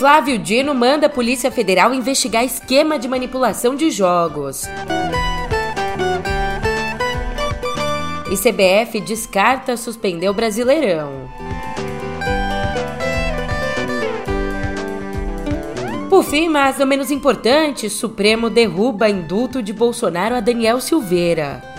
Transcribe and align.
Flávio 0.00 0.38
Dino 0.38 0.74
manda 0.74 1.08
a 1.08 1.10
Polícia 1.10 1.50
Federal 1.50 1.92
investigar 1.92 2.42
esquema 2.42 2.98
de 2.98 3.06
manipulação 3.06 3.76
de 3.76 3.90
jogos. 3.90 4.62
E 8.32 8.34
CBF 8.34 8.98
descarta 9.02 9.76
suspender 9.76 10.30
o 10.30 10.32
Brasileirão. 10.32 11.28
Por 16.08 16.24
fim, 16.24 16.48
mas 16.48 16.78
não 16.78 16.86
menos 16.86 17.10
importante, 17.10 17.90
Supremo 17.90 18.48
derruba 18.48 19.10
indulto 19.10 19.62
de 19.62 19.74
Bolsonaro 19.74 20.34
a 20.34 20.40
Daniel 20.40 20.80
Silveira. 20.80 21.69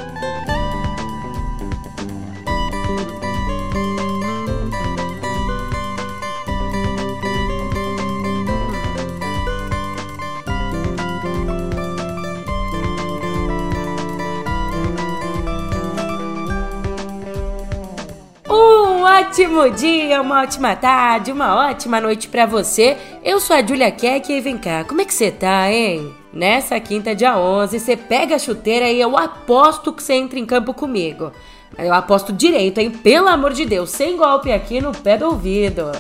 Ótimo 19.32 19.70
dia, 19.70 20.22
uma 20.22 20.42
ótima 20.42 20.76
tarde, 20.76 21.32
uma 21.32 21.56
ótima 21.70 22.02
noite 22.02 22.28
para 22.28 22.46
você. 22.46 22.98
Eu 23.24 23.40
sou 23.40 23.56
a 23.56 23.66
Julia 23.66 23.90
Keck 23.90 24.30
e 24.30 24.42
vem 24.42 24.58
cá, 24.58 24.84
como 24.84 25.00
é 25.00 25.06
que 25.06 25.14
você 25.14 25.32
tá, 25.32 25.72
hein? 25.72 26.14
Nessa 26.34 26.78
quinta, 26.82 27.16
dia 27.16 27.38
11, 27.38 27.80
você 27.80 27.96
pega 27.96 28.36
a 28.36 28.40
chuteira 28.40 28.90
e 28.90 29.00
eu 29.00 29.18
aposto 29.18 29.94
que 29.94 30.04
você 30.04 30.16
entra 30.16 30.38
em 30.38 30.46
campo 30.46 30.74
comigo. 30.74 31.32
Eu 31.78 31.94
aposto 31.94 32.34
direito, 32.34 32.80
hein? 32.80 32.92
Pelo 32.92 33.30
amor 33.30 33.54
de 33.54 33.64
Deus, 33.64 33.92
sem 33.92 34.18
golpe 34.18 34.52
aqui 34.52 34.82
no 34.82 34.92
pé 34.92 35.18
do 35.18 35.28
ouvido. 35.28 35.94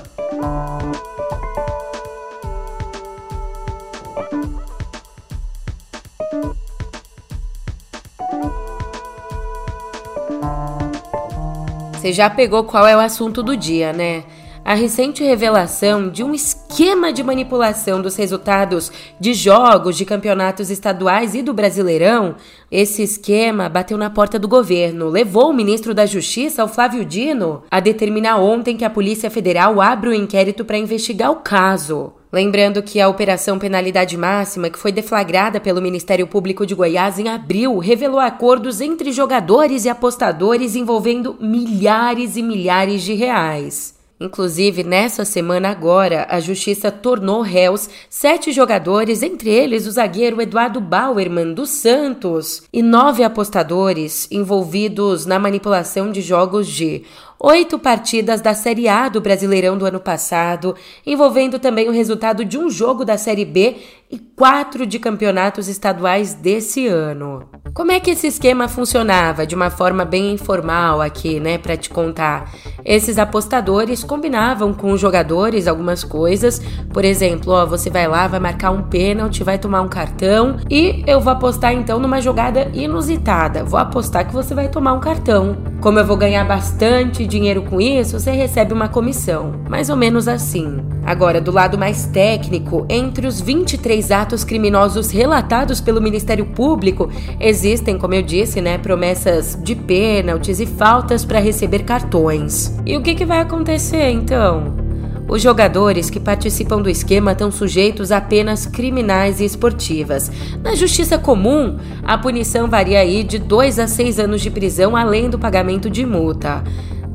Você 12.02 12.11
já 12.11 12.27
pegou 12.31 12.63
qual 12.63 12.88
é 12.88 12.97
o 12.97 12.99
assunto 12.99 13.44
do 13.44 13.55
dia, 13.55 13.94
né? 13.94 14.23
A 14.64 14.76
recente 14.76 15.23
revelação 15.23 16.08
de 16.08 16.23
um 16.23 16.36
esquema 16.36 17.12
de 17.12 17.23
manipulação 17.23 18.00
dos 18.00 18.16
resultados 18.16 18.92
de 19.20 19.34
jogos 19.34 19.98
de 19.98 20.06
campeonatos 20.06 20.70
estaduais 20.70 21.34
e 21.34 21.42
do 21.42 21.52
Brasileirão, 21.52 22.36
esse 22.72 23.02
esquema 23.02 23.68
bateu 23.68 23.98
na 23.98 24.12
porta 24.12 24.38
do 24.38 24.48
governo, 24.48 25.09
levou 25.09 25.50
o 25.50 25.53
ministro 25.53 25.95
da 25.95 26.06
Justiça, 26.06 26.64
o 26.64 26.68
Flávio 26.68 27.03
Dino, 27.03 27.64
a 27.72 27.80
determinar 27.80 28.38
ontem 28.38 28.78
que 28.78 28.86
a 28.86 28.90
Polícia 28.90 29.31
Federal 29.31 29.81
abra 29.81 30.12
o 30.12 30.14
um 30.14 30.16
inquérito 30.16 30.64
para 30.64 30.78
investigar 30.78 31.31
o 31.31 31.38
caso. 31.38 32.14
Lembrando 32.31 32.84
que 32.84 33.02
a 33.02 33.09
Operação 33.09 33.58
Penalidade 33.58 34.16
Máxima, 34.16 34.70
que 34.70 34.80
foi 34.80 34.92
deflagrada 34.92 35.59
pelo 35.59 35.81
Ministério 35.81 36.28
Público 36.28 36.68
de 36.68 36.75
Goiás 36.75 37.18
em 37.18 37.28
abril, 37.28 37.80
revelou 37.80 38.20
acordos 38.20 38.80
entre 38.80 39.12
jogadores 39.12 39.86
e 39.86 39.90
apostadores 39.90 40.75
envolvendo 40.75 41.36
milhares 41.42 42.38
e 42.38 42.44
milhares 42.44 43.02
de 43.02 43.16
reais. 43.16 44.00
Inclusive, 44.22 44.83
nessa 44.83 45.25
semana 45.25 45.69
agora, 45.69 46.27
a 46.30 46.39
justiça 46.39 46.91
tornou 46.91 47.41
réus 47.41 47.89
sete 48.08 48.52
jogadores, 48.52 49.23
entre 49.23 49.50
eles 49.50 49.88
o 49.88 49.91
zagueiro 49.91 50.39
Eduardo 50.39 50.80
Bauerman 50.80 51.55
dos 51.55 51.72
Santos, 51.72 52.61
e 52.72 52.83
nove 52.83 53.23
apostadores 53.23 54.28
envolvidos 54.30 55.25
na 55.25 55.39
manipulação 55.39 56.11
de 56.11 56.22
jogos 56.22 56.67
de 56.67 57.03
oito 57.39 57.80
partidas 57.80 58.39
da 58.39 58.53
Série 58.53 58.88
A 58.88 59.09
do 59.09 59.19
Brasileirão 59.19 59.75
do 59.75 59.88
ano 59.88 60.00
passado, 60.00 60.75
envolvendo 61.03 61.58
também 61.58 61.89
o 61.89 61.91
resultado 61.91 62.46
de 62.46 62.59
um 62.59 62.69
jogo 62.69 63.03
da 63.03 63.17
Série 63.17 63.46
B 63.46 63.78
e 64.11 64.19
quatro 64.19 64.85
de 64.85 64.99
campeonatos 64.99 65.67
estaduais 65.67 66.33
desse 66.33 66.88
ano. 66.88 67.44
Como 67.73 67.91
é 67.91 67.99
que 67.99 68.11
esse 68.11 68.27
esquema 68.27 68.67
funcionava? 68.67 69.47
De 69.47 69.55
uma 69.55 69.69
forma 69.69 70.03
bem 70.03 70.33
informal 70.33 71.01
aqui, 71.01 71.39
né, 71.39 71.57
para 71.57 71.77
te 71.77 71.89
contar. 71.89 72.51
Esses 72.83 73.17
apostadores 73.17 74.03
combinavam 74.03 74.73
com 74.73 74.91
os 74.91 74.99
jogadores 74.99 75.67
algumas 75.67 76.03
coisas, 76.03 76.61
por 76.91 77.05
exemplo, 77.05 77.53
ó, 77.53 77.66
você 77.66 77.89
vai 77.89 78.07
lá, 78.07 78.27
vai 78.27 78.39
marcar 78.39 78.72
um 78.72 78.83
pênalti, 78.83 79.44
vai 79.44 79.57
tomar 79.57 79.81
um 79.81 79.88
cartão 79.88 80.57
e 80.69 81.03
eu 81.07 81.22
vou 81.22 81.31
apostar 81.31 81.73
então 81.73 81.97
numa 81.97 82.19
jogada 82.19 82.69
inusitada. 82.73 83.63
Vou 83.63 83.79
apostar 83.79 84.28
que 84.28 84.33
você 84.33 84.53
vai 84.53 84.67
tomar 84.67 84.93
um 84.93 84.99
cartão. 84.99 85.55
Como 85.79 85.97
eu 85.97 86.05
vou 86.05 86.17
ganhar 86.17 86.43
bastante 86.43 87.25
dinheiro 87.25 87.61
com 87.63 87.79
isso, 87.79 88.19
você 88.19 88.31
recebe 88.31 88.73
uma 88.73 88.89
comissão. 88.89 89.53
Mais 89.69 89.89
ou 89.89 89.95
menos 89.95 90.28
assim. 90.28 90.83
Agora, 91.06 91.41
do 91.41 91.51
lado 91.51 91.78
mais 91.78 92.06
técnico, 92.06 92.85
entre 92.89 93.25
os 93.28 93.41
23 93.41 94.12
atos 94.12 94.44
criminosos 94.44 95.12
relatados 95.12 95.81
pelo 95.81 96.01
Ministério 96.01 96.45
Público, 96.45 97.09
existem, 97.39 97.97
como 97.97 98.13
eu 98.13 98.22
disse, 98.22 98.62
né, 98.62 98.78
promessas 98.78 99.57
de 99.61 99.75
pênaltis 99.75 100.59
e 100.59 100.66
faltas 100.66 101.25
para 101.25 101.40
receber 101.40 101.84
cartões. 101.84 102.73
E 102.85 102.95
o 102.95 103.01
que, 103.01 103.16
que 103.16 103.25
vai 103.25 103.40
acontecer 103.40 104.09
então? 104.11 104.81
Os 105.28 105.41
jogadores 105.41 106.09
que 106.09 106.19
participam 106.19 106.81
do 106.81 106.90
esquema 106.90 107.31
estão 107.31 107.50
sujeitos 107.50 108.11
a 108.11 108.17
apenas 108.17 108.66
criminais 108.66 109.40
e 109.40 109.45
esportivas. 109.45 110.29
Na 110.61 110.75
justiça 110.75 111.17
comum, 111.17 111.78
a 112.03 112.17
punição 112.17 112.67
varia 112.67 113.00
aí 113.00 113.23
de 113.23 113.40
2 113.40 113.79
a 113.79 113.88
6 113.88 114.19
anos 114.19 114.41
de 114.41 114.51
prisão, 114.51 114.95
além 114.95 115.29
do 115.29 115.40
pagamento 115.40 115.90
de 115.90 116.06
multa. 116.06 116.61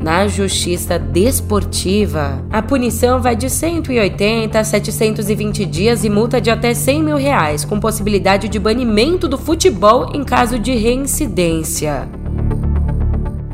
Na 0.06 0.28
justiça 0.28 1.00
desportiva, 1.00 2.40
a 2.52 2.62
punição 2.62 3.20
vai 3.20 3.34
de 3.34 3.50
180 3.50 4.56
a 4.56 4.62
720 4.62 5.64
dias 5.64 6.04
e 6.04 6.08
multa 6.08 6.40
de 6.40 6.48
até 6.48 6.72
100 6.74 7.02
mil 7.02 7.16
reais, 7.16 7.64
com 7.64 7.80
possibilidade 7.80 8.48
de 8.48 8.56
banimento 8.56 9.26
do 9.26 9.36
futebol 9.36 10.12
em 10.14 10.22
caso 10.22 10.60
de 10.60 10.76
reincidência. 10.76 12.08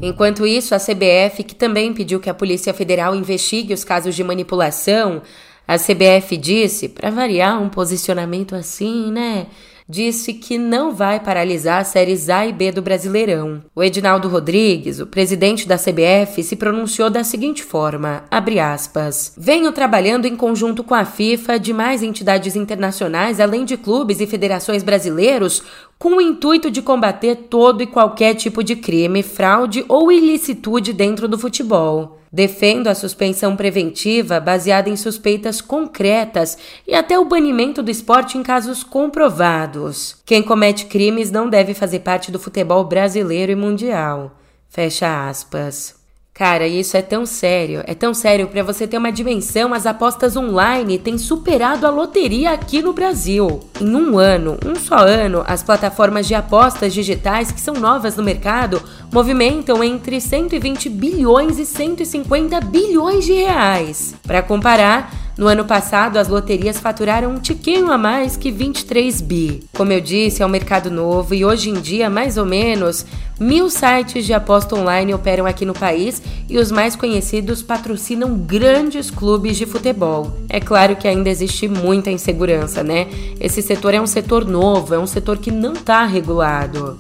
Enquanto 0.03 0.47
isso, 0.47 0.75
a 0.75 0.79
CBF, 0.79 1.43
que 1.43 1.55
também 1.55 1.95
pediu 1.95 2.21
que 2.21 2.29
a 2.29 2.35
Polícia 2.35 2.75
Federal 2.75 3.15
investigue 3.15 3.73
os 3.73 3.83
casos 3.83 4.15
de 4.15 4.23
manipulação, 4.23 5.23
a 5.67 5.79
CBF 5.79 6.37
disse, 6.37 6.87
para 6.87 7.09
variar 7.09 7.63
um 7.63 7.71
posicionamento 7.71 8.55
assim, 8.55 9.11
né? 9.11 9.47
Disse 9.89 10.35
que 10.35 10.59
não 10.59 10.95
vai 10.95 11.21
paralisar 11.21 11.81
as 11.81 11.89
séries 11.89 12.29
A 12.29 12.47
e 12.47 12.53
B 12.53 12.73
do 12.73 12.83
Brasileirão. 12.83 13.63
O 13.75 13.83
Edinaldo 13.83 14.29
Rodrigues, 14.29 15.01
o 15.01 15.07
presidente 15.07 15.67
da 15.67 15.77
CBF, 15.77 16.43
se 16.43 16.57
pronunciou 16.57 17.11
da 17.11 17.25
seguinte 17.25 17.63
forma: 17.63 18.25
aspas. 18.31 19.35
Venho 19.37 19.73
trabalhando 19.73 20.27
em 20.27 20.37
conjunto 20.37 20.85
com 20.85 20.95
a 20.95 21.05
FIFA, 21.05 21.59
demais 21.59 22.03
entidades 22.03 22.57
internacionais, 22.57 23.41
além 23.41 23.65
de 23.65 23.77
clubes 23.77 24.21
e 24.21 24.27
federações 24.27 24.83
brasileiros, 24.83 25.63
com 26.03 26.17
o 26.17 26.21
intuito 26.21 26.69
de 26.69 26.83
combater 26.83 27.47
todo 27.49 27.81
e 27.81 27.87
qualquer 27.87 28.35
tipo 28.35 28.65
de 28.65 28.75
crime, 28.75 29.23
fraude 29.23 29.85
ou 29.87 30.11
ilicitude 30.11 30.93
dentro 30.93 31.29
do 31.29 31.39
futebol. 31.39 32.19
Defendo 32.33 32.89
a 32.89 32.95
suspensão 32.97 33.55
preventiva 33.55 34.41
baseada 34.41 34.91
em 34.91 34.97
suspeitas 34.97 35.61
concretas 35.61 36.59
e 36.89 36.93
até 36.93 37.17
o 37.17 37.25
banimento 37.25 37.85
do 37.85 37.91
esporte 37.91 38.37
em 38.37 38.43
casos 38.43 38.83
comprovados. 38.83 40.17
Quem 40.27 40.43
comete 40.43 40.87
crimes 40.87 41.31
não 41.31 41.49
deve 41.49 41.73
fazer 41.73 42.01
parte 42.01 42.33
do 42.33 42.39
futebol 42.41 42.83
brasileiro 42.83 43.53
e 43.53 43.55
mundial. 43.55 44.37
Fecha 44.69 45.29
aspas. 45.29 46.02
Cara, 46.43 46.67
isso 46.67 46.97
é 46.97 47.03
tão 47.03 47.25
sério, 47.25 47.85
é 47.87 47.95
tão 47.95 48.13
sério 48.13 48.49
para 48.49 48.65
você 48.65 48.85
ter 48.85 48.99
uma 48.99 49.13
dimensão, 49.13 49.73
as 49.73 49.87
apostas 49.87 50.37
online 50.37 50.99
têm 50.99 51.17
superado 51.17 51.87
a 51.87 51.91
loteria 51.91 52.51
aqui 52.51 52.83
no 52.83 52.93
Brasil. 52.93 53.61
Em 53.81 53.95
um 53.95 54.19
ano, 54.19 54.59
um 54.67 54.75
só 54.75 54.97
ano, 54.97 55.45
as 55.47 55.63
plataformas 55.63 56.27
de 56.27 56.35
apostas 56.35 56.93
digitais 56.93 57.53
que 57.53 57.61
são 57.61 57.75
novas 57.75 58.17
no 58.17 58.25
mercado 58.25 58.83
movimentam 59.13 59.85
entre 59.85 60.21
120 60.21 60.89
bilhões 60.89 61.59
e 61.59 61.67
150 61.67 62.59
bilhões 62.63 63.27
de 63.27 63.35
reais. 63.35 64.15
Para 64.27 64.43
comparar, 64.43 65.13
no 65.37 65.47
ano 65.47 65.65
passado, 65.65 66.19
as 66.19 66.29
loterias 66.29 66.79
faturaram 66.79 67.31
um 67.31 67.39
tiquinho 67.39 67.91
a 67.91 67.97
mais 67.97 68.37
que 68.37 68.51
23 68.51 69.21
bi. 69.21 69.63
Como 69.73 69.93
eu 69.93 70.01
disse, 70.01 70.43
é 70.43 70.47
um 70.47 70.49
mercado 70.49 70.91
novo 70.91 71.35
e 71.35 71.45
hoje 71.45 71.71
em 71.71 71.75
dia, 71.75 72.11
mais 72.11 72.37
ou 72.37 72.45
menos, 72.45 73.07
mil 73.41 73.71
sites 73.71 74.27
de 74.27 74.35
aposta 74.35 74.77
online 74.77 75.15
operam 75.15 75.47
aqui 75.47 75.65
no 75.65 75.73
país 75.73 76.23
e 76.49 76.59
os 76.59 76.71
mais 76.71 76.95
conhecidos 76.95 77.63
patrocinam 77.63 78.35
grandes 78.35 79.11
clubes 79.11 79.57
de 79.57 79.65
futebol. 79.65 80.37
É 80.49 80.61
claro 80.61 80.97
que 80.97 81.09
ainda 81.09 81.31
existe 81.31 81.67
muita 81.67 82.11
insegurança, 82.11 82.83
né? 82.83 83.09
Esse 83.41 83.63
setor 83.63 83.95
é 83.95 84.01
um 84.01 84.07
setor 84.07 84.47
novo, 84.47 84.95
é 84.95 84.99
um 84.99 85.07
setor 85.07 85.39
que 85.39 85.51
não 85.51 85.73
está 85.73 86.05
regulado. 86.05 86.99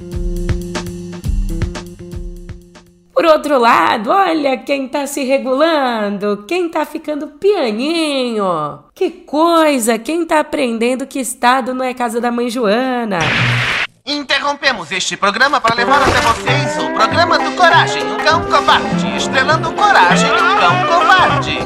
Por 3.22 3.30
outro 3.30 3.56
lado, 3.56 4.10
olha 4.10 4.56
quem 4.56 4.88
tá 4.88 5.06
se 5.06 5.22
regulando, 5.22 6.44
quem 6.44 6.68
tá 6.68 6.84
ficando 6.84 7.28
pianinho. 7.28 8.82
Que 8.92 9.12
coisa, 9.12 9.96
quem 9.96 10.26
tá 10.26 10.40
aprendendo 10.40 11.06
que 11.06 11.20
estado 11.20 11.72
não 11.72 11.84
é 11.84 11.94
casa 11.94 12.20
da 12.20 12.32
mãe 12.32 12.50
Joana. 12.50 13.20
Interrompemos 14.04 14.90
este 14.90 15.16
programa 15.16 15.60
para 15.60 15.76
levar 15.76 16.02
até 16.02 16.20
vocês 16.20 16.82
o 16.82 16.92
programa 16.94 17.38
do 17.38 17.52
Coragem, 17.52 18.02
um 18.02 18.16
cão 18.16 18.42
covarde, 18.42 19.16
estrelando 19.16 19.72
Coragem, 19.72 20.28
um 20.28 20.58
cão 20.58 20.86
covarde. 20.88 21.58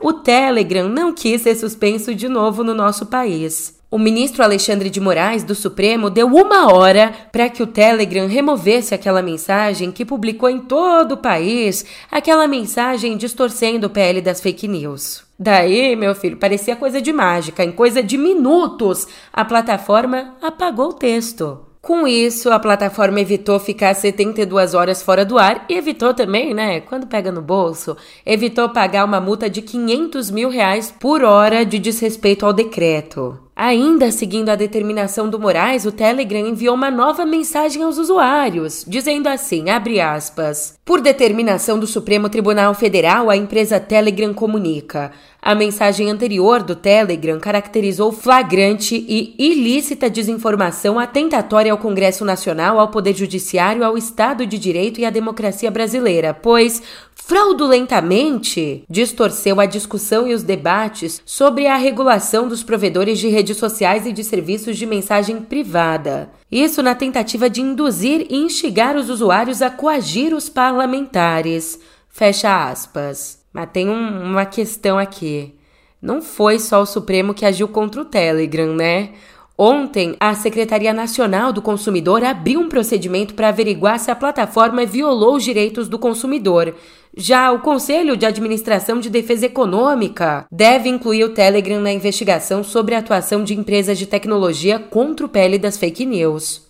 o 0.00 0.12
Telegram 0.12 0.88
não 0.88 1.14
quis 1.14 1.40
ser 1.40 1.54
suspenso 1.54 2.16
de 2.16 2.28
novo 2.28 2.64
no 2.64 2.74
nosso 2.74 3.06
país. 3.06 3.75
O 3.88 3.98
ministro 3.98 4.42
Alexandre 4.42 4.90
de 4.90 5.00
Moraes, 5.00 5.44
do 5.44 5.54
Supremo, 5.54 6.10
deu 6.10 6.26
uma 6.26 6.72
hora 6.72 7.12
para 7.30 7.48
que 7.48 7.62
o 7.62 7.66
Telegram 7.68 8.26
removesse 8.26 8.92
aquela 8.92 9.22
mensagem 9.22 9.92
que 9.92 10.04
publicou 10.04 10.50
em 10.50 10.58
todo 10.58 11.12
o 11.12 11.16
país, 11.16 11.86
aquela 12.10 12.48
mensagem 12.48 13.16
distorcendo 13.16 13.86
o 13.86 13.90
PL 13.90 14.20
das 14.20 14.40
fake 14.40 14.66
news. 14.66 15.22
Daí, 15.38 15.94
meu 15.94 16.16
filho, 16.16 16.36
parecia 16.36 16.74
coisa 16.74 17.00
de 17.00 17.12
mágica. 17.12 17.62
Em 17.62 17.70
coisa 17.70 18.02
de 18.02 18.18
minutos, 18.18 19.06
a 19.32 19.44
plataforma 19.44 20.34
apagou 20.42 20.88
o 20.88 20.94
texto. 20.94 21.60
Com 21.80 22.08
isso, 22.08 22.50
a 22.50 22.58
plataforma 22.58 23.20
evitou 23.20 23.60
ficar 23.60 23.94
72 23.94 24.74
horas 24.74 25.00
fora 25.00 25.24
do 25.24 25.38
ar 25.38 25.64
e 25.68 25.74
evitou 25.74 26.12
também, 26.12 26.52
né, 26.52 26.80
quando 26.80 27.06
pega 27.06 27.30
no 27.30 27.40
bolso, 27.40 27.96
evitou 28.26 28.68
pagar 28.68 29.04
uma 29.04 29.20
multa 29.20 29.48
de 29.48 29.62
500 29.62 30.28
mil 30.32 30.48
reais 30.48 30.92
por 30.98 31.22
hora 31.22 31.64
de 31.64 31.78
desrespeito 31.78 32.44
ao 32.44 32.52
decreto. 32.52 33.45
Ainda 33.58 34.12
seguindo 34.12 34.50
a 34.50 34.54
determinação 34.54 35.30
do 35.30 35.40
Moraes, 35.40 35.86
o 35.86 35.90
Telegram 35.90 36.46
enviou 36.46 36.74
uma 36.74 36.90
nova 36.90 37.24
mensagem 37.24 37.82
aos 37.82 37.96
usuários, 37.96 38.84
dizendo 38.86 39.30
assim, 39.30 39.70
aspas, 39.98 40.78
por 40.84 41.00
determinação 41.00 41.78
do 41.78 41.86
Supremo 41.86 42.28
Tribunal 42.28 42.74
Federal, 42.74 43.30
a 43.30 43.36
empresa 43.36 43.80
Telegram 43.80 44.34
comunica. 44.34 45.10
A 45.46 45.54
mensagem 45.54 46.10
anterior 46.10 46.60
do 46.60 46.74
Telegram 46.74 47.38
caracterizou 47.38 48.10
flagrante 48.10 48.96
e 48.96 49.32
ilícita 49.38 50.10
desinformação 50.10 50.98
atentatória 50.98 51.70
ao 51.70 51.78
Congresso 51.78 52.24
Nacional, 52.24 52.80
ao 52.80 52.88
Poder 52.88 53.14
Judiciário, 53.14 53.84
ao 53.84 53.96
Estado 53.96 54.44
de 54.44 54.58
Direito 54.58 54.98
e 54.98 55.04
à 55.04 55.10
democracia 55.10 55.70
brasileira, 55.70 56.34
pois 56.34 56.82
fraudulentamente 57.14 58.82
distorceu 58.90 59.60
a 59.60 59.66
discussão 59.66 60.26
e 60.26 60.34
os 60.34 60.42
debates 60.42 61.22
sobre 61.24 61.68
a 61.68 61.76
regulação 61.76 62.48
dos 62.48 62.64
provedores 62.64 63.16
de 63.20 63.28
redes 63.28 63.56
sociais 63.56 64.04
e 64.04 64.10
de 64.10 64.24
serviços 64.24 64.76
de 64.76 64.84
mensagem 64.84 65.40
privada. 65.40 66.28
Isso 66.50 66.82
na 66.82 66.96
tentativa 66.96 67.48
de 67.48 67.60
induzir 67.60 68.26
e 68.28 68.34
instigar 68.34 68.96
os 68.96 69.08
usuários 69.08 69.62
a 69.62 69.70
coagir 69.70 70.34
os 70.34 70.48
parlamentares. 70.48 71.78
Fecha 72.08 72.68
aspas. 72.68 73.35
Mas 73.56 73.70
tem 73.72 73.88
um, 73.88 74.22
uma 74.22 74.44
questão 74.44 74.98
aqui. 74.98 75.54
Não 76.02 76.20
foi 76.20 76.58
só 76.58 76.82
o 76.82 76.86
Supremo 76.86 77.32
que 77.32 77.46
agiu 77.46 77.66
contra 77.66 78.02
o 78.02 78.04
Telegram, 78.04 78.74
né? 78.74 79.12
Ontem, 79.56 80.14
a 80.20 80.34
Secretaria 80.34 80.92
Nacional 80.92 81.54
do 81.54 81.62
Consumidor 81.62 82.22
abriu 82.22 82.60
um 82.60 82.68
procedimento 82.68 83.32
para 83.32 83.48
averiguar 83.48 83.98
se 83.98 84.10
a 84.10 84.14
plataforma 84.14 84.84
violou 84.84 85.36
os 85.36 85.42
direitos 85.42 85.88
do 85.88 85.98
consumidor. 85.98 86.74
Já 87.16 87.50
o 87.50 87.60
Conselho 87.60 88.14
de 88.14 88.26
Administração 88.26 89.00
de 89.00 89.08
Defesa 89.08 89.46
Econômica 89.46 90.44
deve 90.52 90.90
incluir 90.90 91.24
o 91.24 91.32
Telegram 91.32 91.80
na 91.80 91.90
investigação 91.90 92.62
sobre 92.62 92.94
a 92.94 92.98
atuação 92.98 93.42
de 93.42 93.54
empresas 93.54 93.96
de 93.96 94.04
tecnologia 94.04 94.78
contra 94.78 95.24
o 95.24 95.30
pele 95.30 95.56
das 95.56 95.78
fake 95.78 96.04
news. 96.04 96.66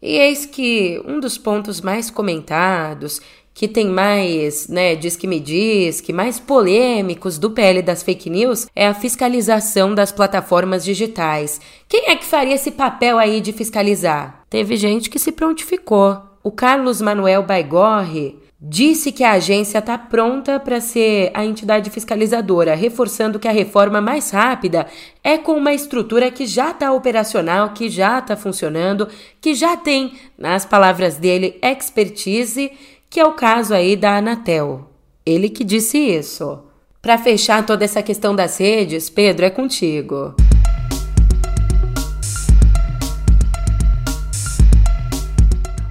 E 0.00 0.16
eis 0.16 0.46
que 0.46 1.02
um 1.04 1.20
dos 1.20 1.36
pontos 1.36 1.82
mais 1.82 2.10
comentados 2.10 3.20
que 3.52 3.68
tem 3.68 3.88
mais, 3.88 4.68
né, 4.68 4.94
diz 4.94 5.16
que 5.16 5.26
me 5.26 5.38
diz, 5.38 6.00
que 6.00 6.12
mais 6.12 6.38
polêmicos 6.40 7.38
do 7.38 7.50
PL 7.50 7.82
das 7.82 8.02
fake 8.02 8.30
news 8.30 8.66
é 8.74 8.86
a 8.86 8.94
fiscalização 8.94 9.94
das 9.94 10.12
plataformas 10.12 10.84
digitais. 10.84 11.60
Quem 11.88 12.10
é 12.10 12.16
que 12.16 12.24
faria 12.24 12.54
esse 12.54 12.70
papel 12.70 13.18
aí 13.18 13.40
de 13.40 13.52
fiscalizar? 13.52 14.44
Teve 14.48 14.76
gente 14.76 15.10
que 15.10 15.18
se 15.18 15.32
prontificou. 15.32 16.18
O 16.42 16.50
Carlos 16.50 17.00
Manuel 17.00 17.42
Baigorre 17.42 18.38
disse 18.62 19.10
que 19.10 19.24
a 19.24 19.32
agência 19.32 19.78
está 19.78 19.96
pronta 19.96 20.60
para 20.60 20.80
ser 20.80 21.30
a 21.32 21.44
entidade 21.44 21.88
fiscalizadora, 21.88 22.74
reforçando 22.74 23.38
que 23.38 23.48
a 23.48 23.52
reforma 23.52 24.02
mais 24.02 24.30
rápida 24.30 24.86
é 25.24 25.38
com 25.38 25.52
uma 25.52 25.72
estrutura 25.72 26.30
que 26.30 26.46
já 26.46 26.70
está 26.70 26.92
operacional, 26.92 27.70
que 27.70 27.88
já 27.88 28.18
está 28.18 28.36
funcionando, 28.36 29.08
que 29.40 29.54
já 29.54 29.76
tem, 29.78 30.12
nas 30.36 30.66
palavras 30.66 31.16
dele, 31.16 31.58
expertise 31.62 32.70
que 33.10 33.18
é 33.18 33.26
o 33.26 33.32
caso 33.32 33.74
aí 33.74 33.96
da 33.96 34.18
Anatel. 34.18 34.88
Ele 35.26 35.50
que 35.50 35.64
disse 35.64 35.98
isso. 35.98 36.62
Para 37.02 37.18
fechar 37.18 37.66
toda 37.66 37.84
essa 37.84 38.04
questão 38.04 38.36
das 38.36 38.56
redes, 38.58 39.10
Pedro, 39.10 39.44
é 39.44 39.50
contigo. 39.50 40.36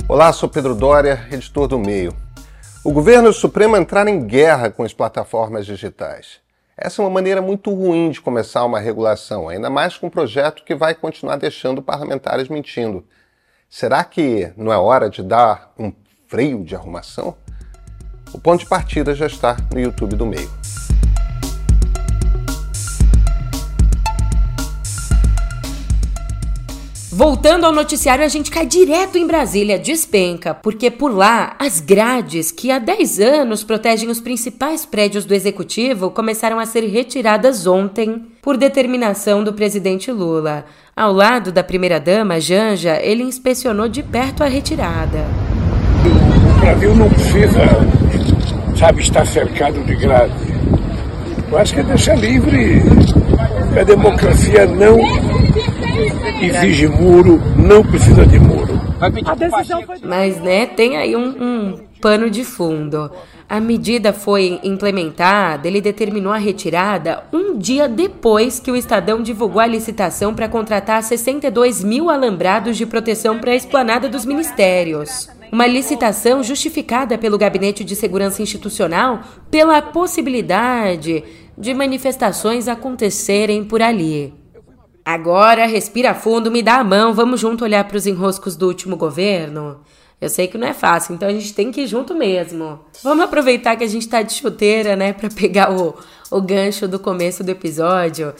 Olá, 0.07 0.31
sou 0.31 0.48
Pedro 0.48 0.74
Dória, 0.74 1.27
editor 1.30 1.68
do 1.68 1.77
Meio. 1.77 2.16
O 2.86 2.94
governo 2.94 3.27
e 3.27 3.31
o 3.31 3.33
Supremo 3.33 3.75
entraram 3.75 4.10
em 4.10 4.25
guerra 4.25 4.72
com 4.72 4.83
as 4.83 4.94
plataformas 4.94 5.65
digitais. 5.65 6.39
Essa 6.77 7.01
é 7.01 7.04
uma 7.04 7.12
maneira 7.12 7.42
muito 7.42 7.74
ruim 7.74 8.12
de 8.12 8.22
começar 8.22 8.63
uma 8.63 8.80
regulação, 8.80 9.50
ainda 9.50 9.69
mais 9.69 9.98
com 9.98 10.07
um 10.07 10.10
projeto 10.10 10.63
que 10.63 10.74
vai 10.74 10.95
continuar 10.95 11.36
deixando 11.36 11.81
parlamentares 11.81 12.48
mentindo. 12.48 13.04
Será 13.69 14.06
que 14.06 14.54
não 14.56 14.72
é 14.72 14.77
hora 14.77 15.10
de 15.10 15.22
dar 15.22 15.74
um 15.77 15.92
freio 16.30 16.64
de 16.64 16.76
arrumação? 16.76 17.36
O 18.31 18.40
ponto 18.40 18.60
de 18.60 18.68
partida 18.68 19.16
já 19.16 19.26
está 19.26 19.58
no 19.74 19.80
YouTube 19.80 20.16
do 20.16 20.28
meio. 20.28 20.50
Voltando 27.12 27.66
ao 27.66 27.74
noticiário, 27.74 28.24
a 28.24 28.28
gente 28.28 28.52
cai 28.52 28.66
direto 28.66 29.18
em 29.18 29.26
Brasília, 29.26 29.80
despenca, 29.80 30.54
porque 30.54 30.92
por 30.92 31.14
lá 31.14 31.56
as 31.60 31.81
grades 31.81 32.52
que 32.52 32.72
há 32.72 32.78
10 32.78 33.20
anos 33.20 33.64
protegem 33.64 34.08
os 34.08 34.22
principais 34.22 34.86
prédios 34.86 35.25
do 35.25 35.34
executivo 35.34 36.12
começaram 36.12 36.60
a 36.60 36.66
ser 36.66 36.86
retiradas 36.86 37.66
ontem 37.66 38.28
por 38.42 38.56
determinação 38.56 39.44
do 39.44 39.52
presidente 39.52 40.12
Lula. 40.12 40.64
Ao 40.96 41.12
lado 41.12 41.52
da 41.52 41.64
primeira-dama, 41.64 42.40
Janja, 42.40 43.02
ele 43.02 43.24
inspecionou 43.24 43.90
de 43.90 44.04
perto 44.04 44.44
a 44.44 44.48
retirada. 44.48 45.49
O 46.69 46.71
Brasil 46.71 46.95
não 46.95 47.10
precisa, 47.10 47.66
sabe, 48.77 49.01
estar 49.01 49.25
cercado 49.25 49.83
de 49.86 49.95
grade. 49.95 50.31
Eu 51.51 51.57
acho 51.57 51.74
que 51.74 51.80
é 51.80 51.83
deixar 51.83 52.16
livre. 52.16 52.83
A 53.75 53.83
democracia 53.83 54.68
não 54.68 55.00
exige 56.39 56.88
muro, 56.88 57.42
não 57.56 57.83
precisa 57.83 58.24
de 58.24 58.39
muro. 58.39 58.80
Mas, 60.04 60.39
né, 60.42 60.68
tem 60.68 60.95
aí 60.98 61.16
um, 61.16 61.30
um 61.42 61.80
pano 62.00 62.30
de 62.30 62.44
fundo. 62.44 63.10
A 63.50 63.60
medida 63.60 64.13
foi 64.13 64.60
implementada, 64.63 65.68
ele 65.68 65.82
determinou 65.82 66.32
a 66.32 66.38
retirada 66.38 67.24
um 67.34 67.58
dia 67.58 67.89
depois 67.89 68.60
que 68.60 68.70
o 68.70 68.75
Estadão 68.75 69.24
divulgou 69.24 69.60
a 69.60 69.65
licitação 69.65 70.36
para 70.36 70.48
contratar 70.48 71.01
62 71.01 71.84
mil 71.84 72.12
alambrados 72.12 72.77
de 72.77 72.86
proteção 72.86 73.39
para 73.39 73.50
a 73.50 73.56
esplanada 73.56 74.08
dos 74.08 74.24
ministérios. 74.24 75.27
Uma 75.51 75.65
licitação 75.65 76.44
justificada 76.44 77.18
pelo 77.18 77.39
Gabinete 77.39 77.84
de 77.84 77.96
Segurança 77.96 78.44
Institucional 78.44 79.22
pela 79.50 79.82
possibilidade 79.82 81.24
de 81.58 81.74
manifestações 81.74 82.68
acontecerem 82.68 83.63
por 83.63 83.82
ali. 83.82 84.32
Agora, 85.03 85.65
respira 85.65 86.13
fundo, 86.13 86.51
me 86.51 86.62
dá 86.62 86.75
a 86.75 86.84
mão, 86.84 87.15
vamos 87.15 87.39
junto 87.39 87.63
olhar 87.63 87.84
para 87.86 87.98
os 87.98 88.06
enroscos 88.06 88.56
do 88.56 88.68
último 88.68 88.96
governo? 88.96 89.79
Eu 90.22 90.28
sei 90.28 90.48
que 90.48 90.58
não 90.58 90.68
é 90.68 90.74
fácil, 90.74 91.16
então 91.16 91.30
a 91.30 91.32
gente 91.32 91.54
tem 91.54 91.72
que 91.72 91.82
ir 91.82 91.88
junto 91.88 92.14
mesmo. 92.14 92.80
Vamos 93.02 93.24
aproveitar 93.24 93.78
que 93.78 93.86
a 93.86 93.88
gente 93.88 94.08
tá 94.08 94.22
de 94.22 94.34
chuteira, 94.34 94.94
né, 94.94 95.14
para 95.14 95.30
pegar 95.30 95.72
o, 95.72 95.96
o 96.30 96.42
gancho 96.42 96.90
do 96.90 97.00
começo 97.00 97.42
do 97.42 97.52
episódio. 97.52 98.34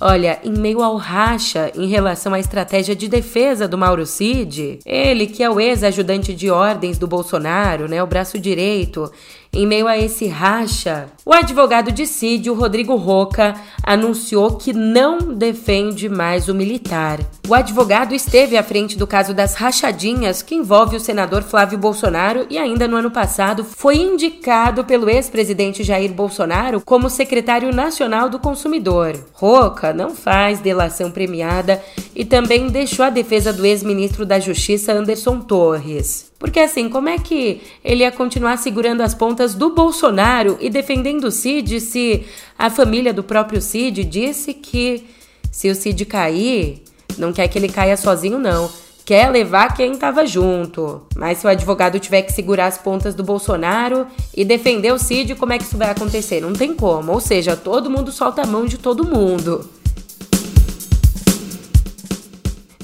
Olha, 0.00 0.38
em 0.44 0.50
meio 0.50 0.82
ao 0.82 0.96
racha 0.96 1.72
em 1.74 1.86
relação 1.86 2.34
à 2.34 2.40
estratégia 2.40 2.94
de 2.94 3.08
defesa 3.08 3.66
do 3.66 3.78
Mauro 3.78 4.04
Cid, 4.04 4.80
ele 4.84 5.26
que 5.26 5.42
é 5.42 5.48
o 5.48 5.58
ex-ajudante 5.58 6.34
de 6.34 6.50
ordens 6.50 6.98
do 6.98 7.06
Bolsonaro, 7.06 7.88
né, 7.88 8.02
o 8.02 8.06
braço 8.06 8.38
direito, 8.38 9.10
em 9.56 9.66
meio 9.66 9.88
a 9.88 9.96
esse 9.96 10.26
racha, 10.26 11.06
o 11.24 11.32
advogado 11.32 11.90
de 11.90 12.06
Cid, 12.06 12.50
o 12.50 12.54
Rodrigo 12.54 12.94
Roca, 12.94 13.54
anunciou 13.82 14.56
que 14.56 14.72
não 14.72 15.34
defende 15.34 16.08
mais 16.08 16.48
o 16.48 16.54
militar. 16.54 17.20
O 17.48 17.54
advogado 17.54 18.14
esteve 18.14 18.56
à 18.56 18.62
frente 18.62 18.98
do 18.98 19.06
caso 19.06 19.32
das 19.32 19.54
rachadinhas 19.54 20.42
que 20.42 20.54
envolve 20.54 20.96
o 20.96 21.00
senador 21.00 21.42
Flávio 21.42 21.78
Bolsonaro 21.78 22.46
e 22.50 22.58
ainda 22.58 22.86
no 22.86 22.96
ano 22.96 23.10
passado 23.10 23.64
foi 23.64 23.96
indicado 23.96 24.84
pelo 24.84 25.08
ex-presidente 25.08 25.82
Jair 25.82 26.12
Bolsonaro 26.12 26.82
como 26.84 27.08
secretário 27.08 27.74
nacional 27.74 28.28
do 28.28 28.38
consumidor. 28.38 29.18
Roca 29.32 29.92
não 29.92 30.10
faz 30.14 30.60
delação 30.60 31.10
premiada 31.10 31.82
e 32.14 32.24
também 32.24 32.68
deixou 32.68 33.04
a 33.04 33.10
defesa 33.10 33.52
do 33.52 33.64
ex-ministro 33.64 34.26
da 34.26 34.38
Justiça 34.38 34.92
Anderson 34.92 35.40
Torres. 35.40 36.30
Porque 36.38 36.60
assim, 36.60 36.88
como 36.88 37.08
é 37.08 37.18
que 37.18 37.62
ele 37.82 38.02
ia 38.02 38.12
continuar 38.12 38.58
segurando 38.58 39.00
as 39.00 39.14
pontas 39.14 39.54
do 39.54 39.70
Bolsonaro 39.70 40.58
e 40.60 40.68
defendendo 40.68 41.24
o 41.24 41.30
Cid 41.30 41.80
se 41.80 42.26
a 42.58 42.68
família 42.68 43.12
do 43.12 43.22
próprio 43.22 43.60
Cid 43.60 44.04
disse 44.04 44.52
que 44.52 45.06
se 45.50 45.70
o 45.70 45.74
Cid 45.74 46.04
cair, 46.04 46.82
não 47.16 47.32
quer 47.32 47.48
que 47.48 47.58
ele 47.58 47.68
caia 47.68 47.96
sozinho, 47.96 48.38
não. 48.38 48.70
quer 49.06 49.30
levar 49.30 49.74
quem 49.74 49.92
estava 49.92 50.26
junto. 50.26 51.02
Mas 51.14 51.38
se 51.38 51.46
o 51.46 51.48
advogado 51.48 51.98
tiver 52.00 52.22
que 52.22 52.32
segurar 52.32 52.66
as 52.66 52.76
pontas 52.76 53.14
do 53.14 53.22
Bolsonaro 53.22 54.06
e 54.36 54.44
defender 54.44 54.92
o 54.92 54.98
Cid, 54.98 55.36
como 55.36 55.52
é 55.52 55.58
que 55.58 55.64
isso 55.64 55.78
vai 55.78 55.90
acontecer? 55.90 56.40
Não 56.40 56.52
tem 56.52 56.74
como. 56.74 57.12
Ou 57.12 57.20
seja, 57.20 57.56
todo 57.56 57.88
mundo 57.88 58.10
solta 58.10 58.42
a 58.42 58.46
mão 58.46 58.66
de 58.66 58.76
todo 58.76 59.06
mundo. 59.06 59.64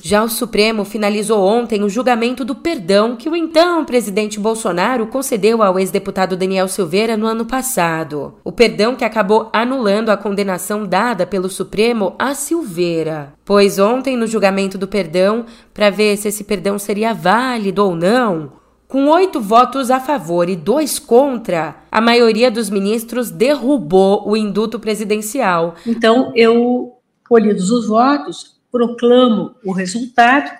Já 0.04 0.24
o 0.24 0.28
Supremo 0.28 0.84
finalizou 0.84 1.40
ontem 1.46 1.84
o 1.84 1.88
julgamento 1.88 2.44
do 2.44 2.56
perdão 2.56 3.14
que 3.14 3.28
o 3.28 3.36
então 3.36 3.84
presidente 3.84 4.40
Bolsonaro 4.40 5.06
concedeu 5.06 5.62
ao 5.62 5.78
ex-deputado 5.78 6.36
Daniel 6.36 6.66
Silveira 6.66 7.16
no 7.16 7.24
ano 7.24 7.46
passado. 7.46 8.34
O 8.42 8.50
perdão 8.50 8.96
que 8.96 9.04
acabou 9.04 9.48
anulando 9.52 10.10
a 10.10 10.16
condenação 10.16 10.84
dada 10.84 11.24
pelo 11.24 11.48
Supremo 11.48 12.16
a 12.18 12.34
Silveira. 12.34 13.32
Pois 13.44 13.78
ontem, 13.78 14.16
no 14.16 14.26
julgamento 14.26 14.76
do 14.76 14.88
perdão, 14.88 15.46
para 15.72 15.88
ver 15.88 16.16
se 16.16 16.26
esse 16.26 16.42
perdão 16.42 16.80
seria 16.80 17.14
válido 17.14 17.84
ou 17.84 17.94
não, 17.94 18.54
com 18.88 19.06
oito 19.06 19.40
votos 19.40 19.88
a 19.88 20.00
favor 20.00 20.48
e 20.48 20.56
dois 20.56 20.98
contra, 20.98 21.76
a 21.92 22.00
maioria 22.00 22.50
dos 22.50 22.68
ministros 22.68 23.30
derrubou 23.30 24.28
o 24.28 24.36
induto 24.36 24.80
presidencial. 24.80 25.76
Então, 25.86 26.32
eu, 26.34 26.94
colhidos 27.28 27.70
os 27.70 27.86
votos, 27.86 28.60
proclamo 28.72 29.54
o 29.62 29.70
resultado 29.70 30.50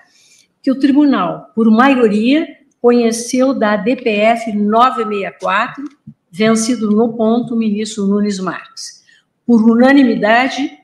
que 0.63 0.71
o 0.71 0.79
tribunal, 0.79 1.51
por 1.55 1.69
maioria, 1.71 2.47
conheceu 2.81 3.55
da 3.55 3.77
DPF 3.77 4.53
964, 4.53 5.83
vencido 6.31 6.91
no 6.91 7.15
ponto 7.15 7.55
o 7.55 7.57
ministro 7.57 8.07
Nunes 8.07 8.39
Marques. 8.39 9.03
Por 9.47 9.69
unanimidade, 9.69 10.79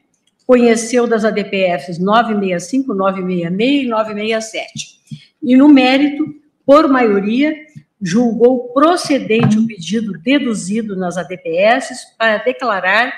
conheceu 0.47 1.07
das 1.07 1.25
ADPFs 1.25 1.99
965, 1.99 2.95
966 2.95 3.85
e 3.85 3.89
967. 3.89 4.99
E 5.43 5.57
no 5.57 5.69
mérito, 5.69 6.25
por 6.65 6.89
maioria, 6.89 7.55
julgou 8.01 8.73
procedente 8.73 9.59
o 9.59 9.67
pedido 9.67 10.13
deduzido 10.19 10.97
nas 10.97 11.17
ADPFs 11.17 12.15
para 12.17 12.39
declarar 12.39 13.13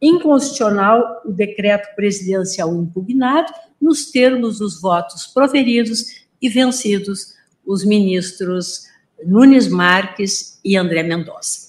inconstitucional 0.00 1.22
o 1.24 1.32
decreto 1.32 1.94
presidencial 1.94 2.74
impugnado, 2.74 3.52
nos 3.80 4.10
termos 4.10 4.58
dos 4.58 4.80
votos 4.80 5.26
proferidos 5.26 6.26
e 6.40 6.48
vencidos 6.48 7.34
os 7.66 7.84
ministros 7.84 8.84
Nunes 9.24 9.68
Marques 9.68 10.60
e 10.64 10.76
André 10.76 11.02
Mendonça. 11.02 11.68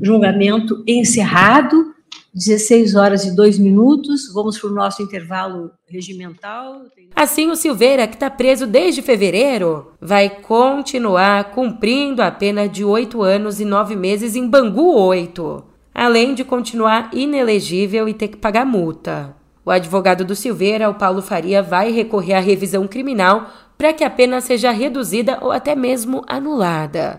Julgamento 0.00 0.82
encerrado, 0.86 1.94
16 2.34 2.94
horas 2.94 3.24
e 3.24 3.34
2 3.34 3.58
minutos. 3.58 4.32
Vamos 4.32 4.58
para 4.58 4.70
o 4.70 4.74
nosso 4.74 5.02
intervalo 5.02 5.70
regimental. 5.86 6.84
Assim, 7.14 7.50
o 7.50 7.56
Silveira, 7.56 8.06
que 8.06 8.14
está 8.14 8.30
preso 8.30 8.66
desde 8.66 9.02
fevereiro, 9.02 9.92
vai 10.00 10.30
continuar 10.30 11.52
cumprindo 11.52 12.22
a 12.22 12.30
pena 12.30 12.68
de 12.68 12.84
oito 12.84 13.22
anos 13.22 13.60
e 13.60 13.64
nove 13.64 13.94
meses 13.94 14.36
em 14.36 14.48
Bangu 14.48 14.94
8 14.94 15.69
além 16.00 16.32
de 16.32 16.42
continuar 16.42 17.10
inelegível 17.12 18.08
e 18.08 18.14
ter 18.14 18.28
que 18.28 18.38
pagar 18.38 18.64
multa. 18.64 19.36
O 19.62 19.70
advogado 19.70 20.24
do 20.24 20.34
Silveira, 20.34 20.88
o 20.88 20.94
Paulo 20.94 21.20
Faria, 21.20 21.62
vai 21.62 21.92
recorrer 21.92 22.32
à 22.32 22.40
revisão 22.40 22.88
criminal 22.88 23.50
para 23.76 23.92
que 23.92 24.02
a 24.02 24.08
pena 24.08 24.40
seja 24.40 24.70
reduzida 24.70 25.36
ou 25.42 25.52
até 25.52 25.74
mesmo 25.74 26.24
anulada. 26.26 27.18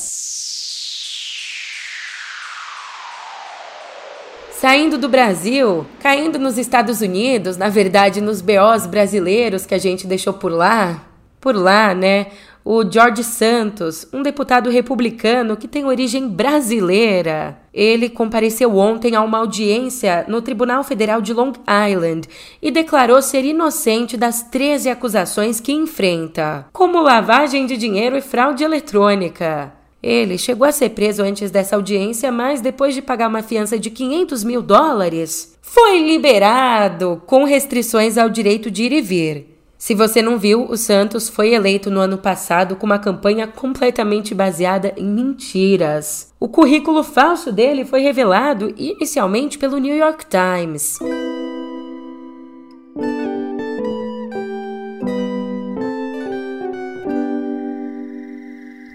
Saindo 4.50 4.98
do 4.98 5.08
Brasil, 5.08 5.86
caindo 6.00 6.40
nos 6.40 6.58
Estados 6.58 7.02
Unidos, 7.02 7.58
na 7.58 7.70
verdade 7.70 8.20
nos 8.20 8.42
BOs 8.42 8.88
brasileiros 8.88 9.64
que 9.64 9.76
a 9.76 9.80
gente 9.80 10.08
deixou 10.08 10.34
por 10.34 10.52
lá, 10.52 11.06
por 11.40 11.56
lá, 11.56 11.94
né? 11.94 12.32
O 12.63 12.89
George 12.89 13.24
Santos, 13.24 14.08
um 14.13 14.22
deputado 14.22 14.70
republicano 14.70 15.58
que 15.58 15.68
tem 15.68 15.86
origem 15.86 16.27
brasileira. 16.27 17.58
Ele 17.74 18.10
compareceu 18.10 18.77
ontem 18.77 19.15
a 19.15 19.22
uma 19.22 19.39
audiência 19.39 20.25
no 20.27 20.41
Tribunal 20.41 20.84
Federal 20.84 21.22
de 21.22 21.34
Long 21.34 21.53
Island 21.89 22.27
e 22.62 22.70
declarou 22.70 23.22
ser 23.22 23.46
inocente 23.46 24.18
das 24.18 24.44
13 24.44 24.89
acusações 24.89 25.60
que 25.60 25.72
enfrenta, 25.72 26.68
como 26.72 27.01
lavagem 27.01 27.65
de 27.65 27.77
dinheiro 27.77 28.18
e 28.18 28.22
fraude 28.22 28.63
eletrônica. 28.63 29.74
Ele 30.03 30.38
chegou 30.38 30.68
a 30.68 30.72
ser 30.72 30.89
preso 30.89 31.22
antes 31.22 31.51
dessa 31.51 31.75
audiência, 31.75 32.32
mas 32.32 32.60
depois 32.60 32.96
de 32.96 33.01
pagar 33.01 33.27
uma 33.27 33.44
fiança 33.44 33.77
de 33.77 33.91
500 33.91 34.44
mil 34.44 34.62
dólares, 34.62 35.56
foi 35.62 36.00
liberado 36.00 37.22
com 37.27 37.44
restrições 37.44 38.18
ao 38.18 38.27
direito 38.27 38.72
de 38.72 38.84
ir 38.84 38.91
e 38.91 39.01
vir. 39.01 39.50
Se 39.82 39.96
você 39.96 40.22
não 40.22 40.38
viu, 40.38 40.68
o 40.70 40.78
Santos 40.78 41.28
foi 41.28 41.56
eleito 41.56 41.90
no 41.90 42.00
ano 42.00 42.16
passado 42.16 42.76
com 42.76 42.86
uma 42.86 43.00
campanha 43.00 43.48
completamente 43.48 44.36
baseada 44.36 44.94
em 44.96 45.08
mentiras. 45.08 46.32
O 46.40 46.48
currículo 46.48 47.04
falso 47.04 47.52
dele 47.52 47.84
foi 47.84 48.02
revelado 48.02 48.72
inicialmente 48.78 49.58
pelo 49.58 49.80
New 49.80 49.98
York 49.98 50.28
Times. 50.28 51.00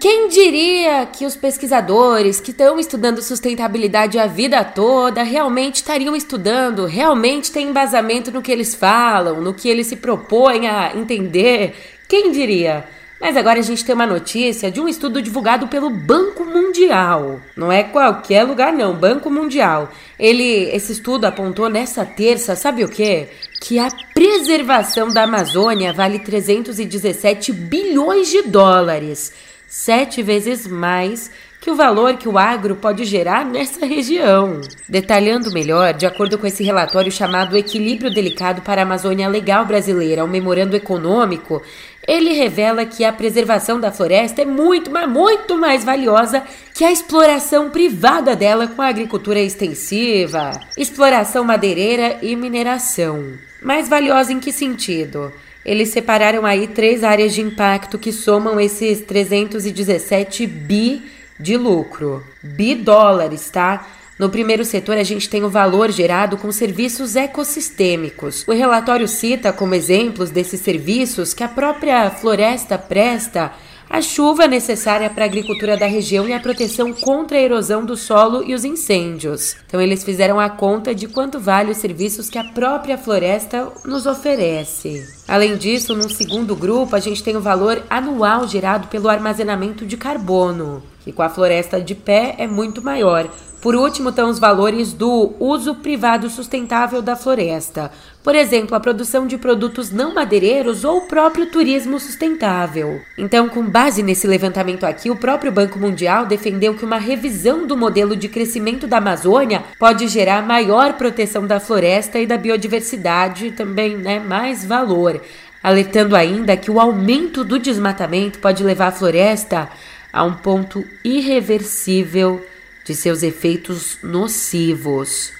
Quem 0.08 0.28
diria 0.28 1.04
que 1.04 1.26
os 1.26 1.34
pesquisadores 1.34 2.38
que 2.38 2.52
estão 2.52 2.78
estudando 2.78 3.20
sustentabilidade 3.20 4.20
a 4.20 4.28
vida 4.28 4.62
toda 4.62 5.24
realmente 5.24 5.82
estariam 5.82 6.14
estudando, 6.14 6.86
realmente 6.86 7.50
têm 7.50 7.70
embasamento 7.70 8.30
no 8.30 8.40
que 8.40 8.52
eles 8.52 8.72
falam, 8.72 9.40
no 9.40 9.52
que 9.52 9.68
eles 9.68 9.88
se 9.88 9.96
propõem 9.96 10.68
a 10.68 10.94
entender? 10.94 11.74
Quem 12.06 12.30
diria? 12.30 12.84
Mas 13.20 13.36
agora 13.36 13.58
a 13.58 13.62
gente 13.62 13.84
tem 13.84 13.96
uma 13.96 14.06
notícia 14.06 14.70
de 14.70 14.80
um 14.80 14.86
estudo 14.86 15.20
divulgado 15.20 15.66
pelo 15.66 15.90
Banco 15.90 16.44
Mundial. 16.44 17.40
Não 17.56 17.72
é 17.72 17.82
qualquer 17.82 18.44
lugar 18.44 18.72
não, 18.72 18.94
Banco 18.94 19.28
Mundial. 19.28 19.90
Ele, 20.16 20.70
esse 20.72 20.92
estudo 20.92 21.24
apontou 21.24 21.68
nessa 21.68 22.04
terça, 22.04 22.54
sabe 22.54 22.84
o 22.84 22.88
quê? 22.88 23.26
Que 23.60 23.80
a 23.80 23.88
preservação 24.14 25.12
da 25.12 25.24
Amazônia 25.24 25.92
vale 25.92 26.20
317 26.20 27.52
bilhões 27.52 28.28
de 28.28 28.42
dólares 28.42 29.32
sete 29.66 30.22
vezes 30.22 30.66
mais 30.66 31.30
que 31.60 31.70
o 31.70 31.74
valor 31.74 32.16
que 32.16 32.28
o 32.28 32.38
agro 32.38 32.76
pode 32.76 33.04
gerar 33.04 33.44
nessa 33.44 33.84
região. 33.84 34.60
Detalhando 34.88 35.52
melhor, 35.52 35.94
de 35.94 36.06
acordo 36.06 36.38
com 36.38 36.46
esse 36.46 36.62
relatório 36.62 37.10
chamado 37.10 37.56
Equilíbrio 37.56 38.08
Delicado 38.08 38.62
para 38.62 38.82
a 38.82 38.84
Amazônia 38.84 39.28
Legal 39.28 39.64
Brasileira, 39.64 40.24
um 40.24 40.28
memorando 40.28 40.76
econômico, 40.76 41.60
ele 42.06 42.34
revela 42.34 42.86
que 42.86 43.04
a 43.04 43.12
preservação 43.12 43.80
da 43.80 43.90
floresta 43.90 44.42
é 44.42 44.44
muito, 44.44 44.92
mas 44.92 45.10
muito 45.10 45.58
mais 45.58 45.82
valiosa 45.82 46.44
que 46.72 46.84
a 46.84 46.92
exploração 46.92 47.68
privada 47.68 48.36
dela 48.36 48.68
com 48.68 48.80
a 48.80 48.86
agricultura 48.86 49.40
extensiva, 49.40 50.52
exploração 50.78 51.42
madeireira 51.42 52.18
e 52.22 52.36
mineração. 52.36 53.32
Mais 53.60 53.88
valiosa 53.88 54.32
em 54.32 54.38
que 54.38 54.52
sentido? 54.52 55.32
Eles 55.66 55.88
separaram 55.88 56.46
aí 56.46 56.68
três 56.68 57.02
áreas 57.02 57.34
de 57.34 57.40
impacto 57.40 57.98
que 57.98 58.12
somam 58.12 58.60
esses 58.60 59.00
317 59.00 60.46
bi 60.46 61.02
de 61.40 61.56
lucro. 61.56 62.22
Bi 62.40 62.76
dólares, 62.76 63.50
tá? 63.50 63.84
No 64.16 64.30
primeiro 64.30 64.64
setor, 64.64 64.96
a 64.96 65.02
gente 65.02 65.28
tem 65.28 65.42
o 65.42 65.50
valor 65.50 65.90
gerado 65.90 66.36
com 66.36 66.52
serviços 66.52 67.16
ecossistêmicos. 67.16 68.46
O 68.46 68.52
relatório 68.52 69.08
cita 69.08 69.52
como 69.52 69.74
exemplos 69.74 70.30
desses 70.30 70.60
serviços 70.60 71.34
que 71.34 71.42
a 71.42 71.48
própria 71.48 72.10
floresta 72.10 72.78
presta 72.78 73.52
a 73.88 74.02
chuva 74.02 74.46
necessária 74.46 75.08
para 75.08 75.24
a 75.24 75.26
agricultura 75.26 75.76
da 75.76 75.86
região 75.86 76.28
e 76.28 76.32
a 76.32 76.40
proteção 76.40 76.92
contra 76.92 77.38
a 77.38 77.40
erosão 77.40 77.84
do 77.84 77.96
solo 77.96 78.42
e 78.44 78.54
os 78.54 78.64
incêndios. 78.64 79.56
Então, 79.66 79.80
eles 79.80 80.04
fizeram 80.04 80.40
a 80.40 80.50
conta 80.50 80.94
de 80.94 81.06
quanto 81.08 81.38
vale 81.38 81.70
os 81.70 81.78
serviços 81.78 82.28
que 82.28 82.38
a 82.38 82.44
própria 82.44 82.98
floresta 82.98 83.68
nos 83.84 84.06
oferece. 84.06 85.06
Além 85.28 85.56
disso, 85.56 85.94
num 85.94 86.08
segundo 86.08 86.54
grupo, 86.54 86.94
a 86.96 87.00
gente 87.00 87.22
tem 87.22 87.36
o 87.36 87.40
valor 87.40 87.82
anual 87.88 88.46
gerado 88.46 88.88
pelo 88.88 89.08
armazenamento 89.08 89.86
de 89.86 89.96
carbono, 89.96 90.82
que 91.04 91.12
com 91.12 91.22
a 91.22 91.28
floresta 91.28 91.80
de 91.80 91.94
pé 91.94 92.34
é 92.38 92.46
muito 92.46 92.82
maior. 92.82 93.30
Por 93.66 93.74
último, 93.74 94.10
estão 94.10 94.30
os 94.30 94.38
valores 94.38 94.92
do 94.92 95.34
uso 95.40 95.74
privado 95.74 96.30
sustentável 96.30 97.02
da 97.02 97.16
floresta, 97.16 97.90
por 98.22 98.32
exemplo, 98.32 98.76
a 98.76 98.80
produção 98.80 99.26
de 99.26 99.36
produtos 99.36 99.90
não 99.90 100.14
madeireiros 100.14 100.84
ou 100.84 100.98
o 100.98 101.08
próprio 101.08 101.46
turismo 101.46 101.98
sustentável. 101.98 103.00
Então, 103.18 103.48
com 103.48 103.68
base 103.68 104.04
nesse 104.04 104.24
levantamento 104.24 104.84
aqui, 104.84 105.10
o 105.10 105.16
próprio 105.16 105.50
Banco 105.50 105.80
Mundial 105.80 106.26
defendeu 106.26 106.74
que 106.74 106.84
uma 106.84 106.98
revisão 106.98 107.66
do 107.66 107.76
modelo 107.76 108.14
de 108.14 108.28
crescimento 108.28 108.86
da 108.86 108.98
Amazônia 108.98 109.64
pode 109.80 110.06
gerar 110.06 110.46
maior 110.46 110.92
proteção 110.92 111.44
da 111.44 111.58
floresta 111.58 112.20
e 112.20 112.26
da 112.26 112.38
biodiversidade, 112.38 113.50
também 113.50 113.96
né, 113.96 114.20
mais 114.20 114.64
valor, 114.64 115.20
alertando 115.60 116.14
ainda 116.14 116.56
que 116.56 116.70
o 116.70 116.78
aumento 116.78 117.42
do 117.42 117.58
desmatamento 117.58 118.38
pode 118.38 118.62
levar 118.62 118.86
a 118.86 118.92
floresta 118.92 119.68
a 120.12 120.22
um 120.22 120.34
ponto 120.34 120.84
irreversível 121.02 122.40
de 122.86 122.94
seus 122.94 123.24
efeitos 123.24 123.98
nocivos. 124.02 125.32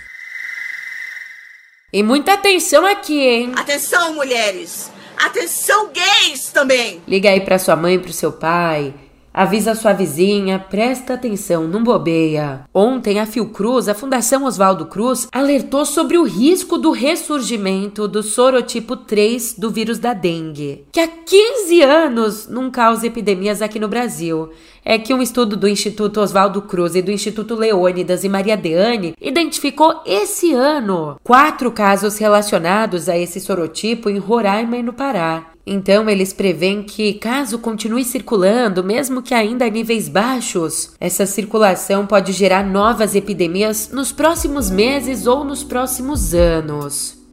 E 1.93 2.03
muita 2.03 2.33
atenção 2.35 2.85
aqui, 2.85 3.21
hein? 3.21 3.53
Atenção, 3.57 4.15
mulheres! 4.15 4.91
Atenção, 5.17 5.93
gays 5.93 6.50
também! 6.50 7.00
Liga 7.07 7.31
aí 7.31 7.41
pra 7.41 7.59
sua 7.59 7.76
mãe 7.76 7.95
e 7.95 7.99
pro 7.99 8.12
seu 8.12 8.33
pai. 8.33 8.93
Avisa 9.37 9.75
sua 9.75 9.93
vizinha, 9.93 10.59
presta 10.59 11.12
atenção, 11.12 11.69
não 11.69 11.85
bobeia. 11.85 12.62
Ontem, 12.73 13.21
a 13.21 13.26
Fiocruz, 13.26 13.87
a 13.87 13.93
Fundação 13.93 14.45
Oswaldo 14.45 14.87
Cruz, 14.87 15.28
alertou 15.31 15.85
sobre 15.85 16.16
o 16.16 16.23
risco 16.23 16.78
do 16.78 16.90
ressurgimento 16.90 18.09
do 18.09 18.23
sorotipo 18.23 18.97
3 18.97 19.57
do 19.59 19.71
vírus 19.71 19.99
da 19.99 20.14
dengue, 20.14 20.87
que 20.90 21.00
há 21.00 21.07
15 21.07 21.83
anos 21.83 22.49
não 22.49 22.71
causa 22.71 23.07
epidemias 23.07 23.61
aqui 23.61 23.78
no 23.78 23.88
Brasil. 23.88 24.49
É 24.83 24.99
que 24.99 25.12
um 25.12 25.21
estudo 25.21 25.55
do 25.55 25.69
Instituto 25.69 26.19
Oswaldo 26.23 26.62
Cruz 26.62 26.95
e 26.95 27.02
do 27.02 27.12
Instituto 27.12 27.55
Leônidas 27.55 28.25
e 28.25 28.31
Maria 28.31 28.57
Deane 28.57 29.14
identificou 29.21 30.00
esse 30.07 30.55
ano 30.55 31.21
quatro 31.23 31.71
casos 31.71 32.16
relacionados 32.16 33.07
a 33.07 33.19
esse 33.19 33.38
sorotipo 33.38 34.09
em 34.09 34.16
Roraima 34.16 34.78
e 34.78 34.83
no 34.83 34.95
Pará. 34.95 35.55
Então, 35.66 36.08
eles 36.08 36.32
preveem 36.32 36.85
que, 36.85 37.14
caso 37.14 37.58
continue 37.58 38.04
circulando, 38.04 38.85
mesmo 38.85 39.20
que 39.20 39.35
ainda 39.35 39.66
a 39.66 39.70
níveis 39.70 40.08
baixos, 40.08 40.92
essa 41.00 41.26
circulação 41.26 42.06
pode 42.06 42.32
gerar 42.32 42.64
novas 42.64 43.16
epidemias 43.16 43.90
nos 43.92 44.12
próximos 44.12 44.70
meses 44.70 45.26
ou 45.26 45.44
nos 45.44 45.64
próximos 45.64 46.32
anos. 46.32 47.25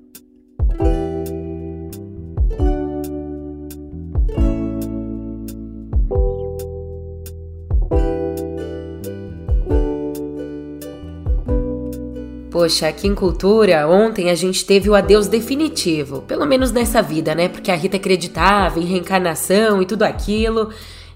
Poxa, 12.53 12.87
aqui 12.87 13.07
em 13.07 13.15
Cultura, 13.15 13.87
ontem 13.87 14.29
a 14.29 14.35
gente 14.35 14.63
teve 14.63 14.87
o 14.87 14.93
adeus 14.93 15.25
definitivo. 15.25 16.21
Pelo 16.21 16.45
menos 16.45 16.71
nessa 16.71 17.01
vida, 17.01 17.33
né? 17.33 17.47
Porque 17.49 17.71
a 17.71 17.75
Rita 17.75 17.97
acreditava 17.97 18.79
em 18.79 18.85
reencarnação 18.85 19.81
e 19.81 19.87
tudo 19.87 20.03
aquilo. 20.03 20.69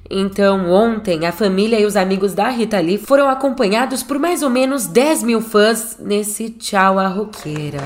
Então, 0.10 0.68
ontem, 0.72 1.28
a 1.28 1.32
família 1.32 1.80
e 1.80 1.86
os 1.86 1.96
amigos 1.96 2.34
da 2.34 2.50
Rita 2.50 2.80
Lee 2.80 2.98
foram 2.98 3.30
acompanhados 3.30 4.02
por 4.02 4.18
mais 4.18 4.42
ou 4.42 4.50
menos 4.50 4.88
10 4.88 5.22
mil 5.22 5.40
fãs 5.40 6.00
nesse 6.00 6.50
tchau 6.50 6.98
à 6.98 7.08
roqueira. 7.08 7.84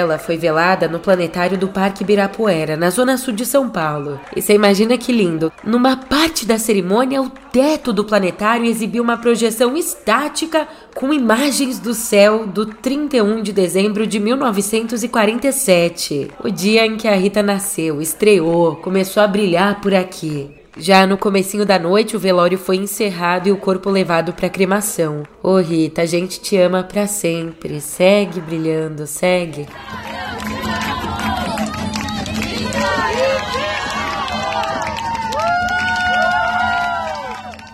Ela 0.00 0.18
foi 0.18 0.36
velada 0.36 0.88
no 0.88 0.98
planetário 0.98 1.58
do 1.58 1.68
Parque 1.68 2.02
Ibirapuera, 2.02 2.76
na 2.76 2.90
zona 2.90 3.16
sul 3.16 3.34
de 3.34 3.44
São 3.44 3.68
Paulo. 3.68 4.18
E 4.34 4.40
você 4.40 4.54
imagina 4.54 4.96
que 4.96 5.12
lindo! 5.12 5.52
Numa 5.62 5.96
parte 5.96 6.46
da 6.46 6.58
cerimônia, 6.58 7.20
o 7.20 7.28
teto 7.28 7.92
do 7.92 8.04
planetário 8.04 8.64
exibiu 8.64 9.02
uma 9.02 9.18
projeção 9.18 9.76
estática 9.76 10.66
com 10.94 11.12
imagens 11.12 11.78
do 11.78 11.92
céu 11.92 12.46
do 12.46 12.66
31 12.66 13.42
de 13.42 13.52
dezembro 13.52 14.06
de 14.06 14.18
1947, 14.18 16.30
o 16.42 16.50
dia 16.50 16.86
em 16.86 16.96
que 16.96 17.06
a 17.06 17.14
Rita 17.14 17.42
nasceu, 17.42 18.00
estreou, 18.00 18.76
começou 18.76 19.22
a 19.22 19.28
brilhar 19.28 19.80
por 19.80 19.94
aqui. 19.94 20.59
Já 20.76 21.06
no 21.06 21.18
comecinho 21.18 21.66
da 21.66 21.78
noite, 21.78 22.16
o 22.16 22.20
velório 22.20 22.56
foi 22.56 22.76
encerrado 22.76 23.48
e 23.48 23.52
o 23.52 23.56
corpo 23.56 23.90
levado 23.90 24.32
para 24.32 24.48
cremação. 24.48 25.24
Ô 25.42 25.58
Rita, 25.58 26.02
a 26.02 26.06
gente 26.06 26.40
te 26.40 26.56
ama 26.56 26.82
para 26.82 27.06
sempre. 27.06 27.80
Segue 27.80 28.40
brilhando, 28.40 29.06
segue. 29.06 29.66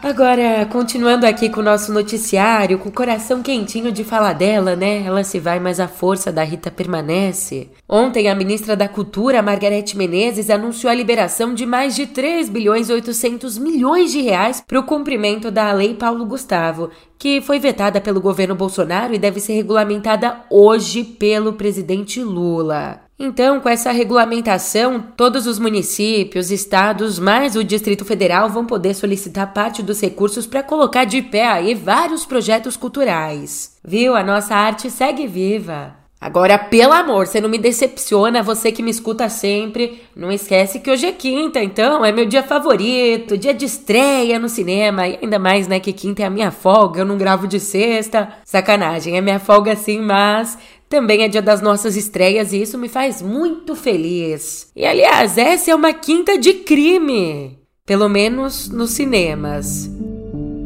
Agora, 0.07 0.65
continuando 0.67 1.27
aqui 1.27 1.49
com 1.49 1.59
o 1.59 1.65
nosso 1.65 1.93
noticiário, 1.93 2.79
com 2.79 2.91
o 2.91 2.93
coração 2.93 3.43
quentinho 3.43 3.91
de 3.91 4.05
falar 4.05 4.35
dela, 4.35 4.77
né? 4.77 5.03
Ela 5.05 5.25
se 5.25 5.41
vai, 5.41 5.59
mas 5.59 5.81
a 5.81 5.89
força 5.89 6.31
da 6.31 6.45
Rita 6.45 6.71
permanece. 6.71 7.71
Ontem, 7.89 8.29
a 8.29 8.35
ministra 8.37 8.77
da 8.77 8.89
Cultura, 8.89 9.43
Margarete 9.43 9.97
Menezes, 9.99 10.49
anunciou 10.49 10.93
a 10.93 10.95
liberação 10.95 11.53
de 11.53 11.67
mais 11.67 11.97
de 11.97 12.07
3 12.07 12.49
bilhões 12.49 12.89
e 12.89 12.93
800 12.93 13.59
milhões 13.59 14.13
de 14.13 14.21
reais 14.21 14.63
para 14.65 14.79
o 14.79 14.85
cumprimento 14.85 15.51
da 15.51 15.73
Lei 15.73 15.93
Paulo 15.93 16.25
Gustavo, 16.25 16.89
que 17.19 17.41
foi 17.41 17.59
vetada 17.59 18.01
pelo 18.01 18.21
governo 18.21 18.55
Bolsonaro 18.55 19.13
e 19.13 19.19
deve 19.19 19.41
ser 19.41 19.55
regulamentada 19.55 20.45
hoje 20.49 21.03
pelo 21.03 21.55
presidente 21.55 22.23
Lula. 22.23 23.06
Então, 23.19 23.61
com 23.61 23.69
essa 23.69 23.93
regulamentação, 23.93 25.03
todos 25.17 25.47
os 25.47 25.59
municípios, 25.59 26.51
estados, 26.51 27.19
mais 27.19 27.57
o 27.57 27.65
Distrito 27.65 28.05
Federal 28.05 28.51
vão 28.51 28.67
poder 28.67 28.93
solicitar 28.93 29.55
parte 29.55 29.83
dos 29.83 30.01
recursos 30.03 30.47
para 30.47 30.63
colocar 30.63 31.05
de 31.05 31.23
pé 31.23 31.47
aí 31.47 31.75
vários 31.75 32.27
projetos 32.27 32.77
culturais. 32.77 33.79
Viu? 33.83 34.15
A 34.15 34.23
nossa 34.23 34.55
arte 34.55 34.91
segue 34.91 35.27
viva. 35.27 35.95
Agora, 36.19 36.59
pelo 36.59 36.95
amor, 36.95 37.27
você 37.27 37.43
não 37.43 37.49
me 37.49 37.59
decepciona, 37.59 38.43
você 38.43 38.73
que 38.73 38.83
me 38.83 38.91
escuta 38.91 39.29
sempre. 39.29 40.03
Não 40.15 40.33
esquece 40.33 40.81
que 40.81 40.91
hoje 40.91 41.07
é 41.07 41.13
quinta, 41.13 41.63
então 41.63 42.03
é 42.05 42.11
meu 42.11 42.25
dia 42.25 42.43
favorito, 42.43 43.37
dia 43.37 43.53
de 43.53 43.67
estreia 43.67 44.39
no 44.39 44.49
cinema. 44.49 45.07
E 45.07 45.19
ainda 45.23 45.39
mais, 45.39 45.69
né, 45.69 45.79
que 45.79 45.93
quinta 45.93 46.23
é 46.23 46.27
a 46.27 46.31
minha 46.31 46.51
folga, 46.51 47.01
eu 47.01 47.05
não 47.05 47.19
gravo 47.19 47.47
de 47.47 47.61
sexta. 47.61 48.29
Sacanagem, 48.45 49.17
é 49.17 49.21
minha 49.21 49.39
folga 49.39 49.77
sim, 49.77 50.01
mas 50.01 50.57
também 50.89 51.23
é 51.23 51.29
dia 51.29 51.43
das 51.43 51.61
nossas 51.61 51.97
estreias 51.97 52.53
e 52.53 52.63
isso 52.63 52.79
me 52.79 52.89
faz 52.89 53.21
muito 53.21 53.75
feliz. 53.75 54.69
E 54.75 54.85
aliás, 54.85 55.37
essa 55.37 55.71
é 55.71 55.75
uma 55.75 55.93
quinta 55.93 56.39
de 56.39 56.55
crime. 56.55 57.59
Pelo 57.85 58.09
menos 58.09 58.69
nos 58.69 58.91
cinemas. 58.91 59.91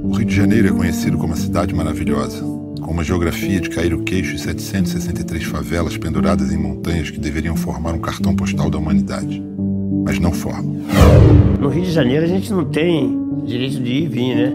O 0.02 0.12
Rio 0.12 0.26
de 0.26 0.34
Janeiro 0.34 0.68
é 0.68 0.72
conhecido 0.72 1.16
como 1.16 1.32
uma 1.32 1.36
cidade 1.36 1.74
maravilhosa, 1.74 2.40
com 2.40 2.90
uma 2.90 3.04
geografia 3.04 3.60
de 3.60 3.70
cair 3.70 3.94
o 3.94 4.02
queixo 4.02 4.34
e 4.34 4.38
763 4.38 5.44
favelas 5.44 5.96
penduradas 5.96 6.50
em 6.50 6.56
montanhas 6.56 7.10
que 7.10 7.18
deveriam 7.18 7.56
formar 7.56 7.92
um 7.92 8.00
cartão 8.00 8.34
postal 8.34 8.70
da 8.70 8.78
humanidade. 8.78 9.42
Mas 10.04 10.18
não 10.18 10.32
formam. 10.32 10.82
No 11.60 11.68
Rio 11.68 11.84
de 11.84 11.92
Janeiro 11.92 12.24
a 12.24 12.28
gente 12.28 12.50
não 12.50 12.64
tem 12.64 13.16
direito 13.44 13.80
de 13.80 13.92
ir 13.92 14.04
e 14.04 14.08
vir, 14.08 14.34
né? 14.34 14.52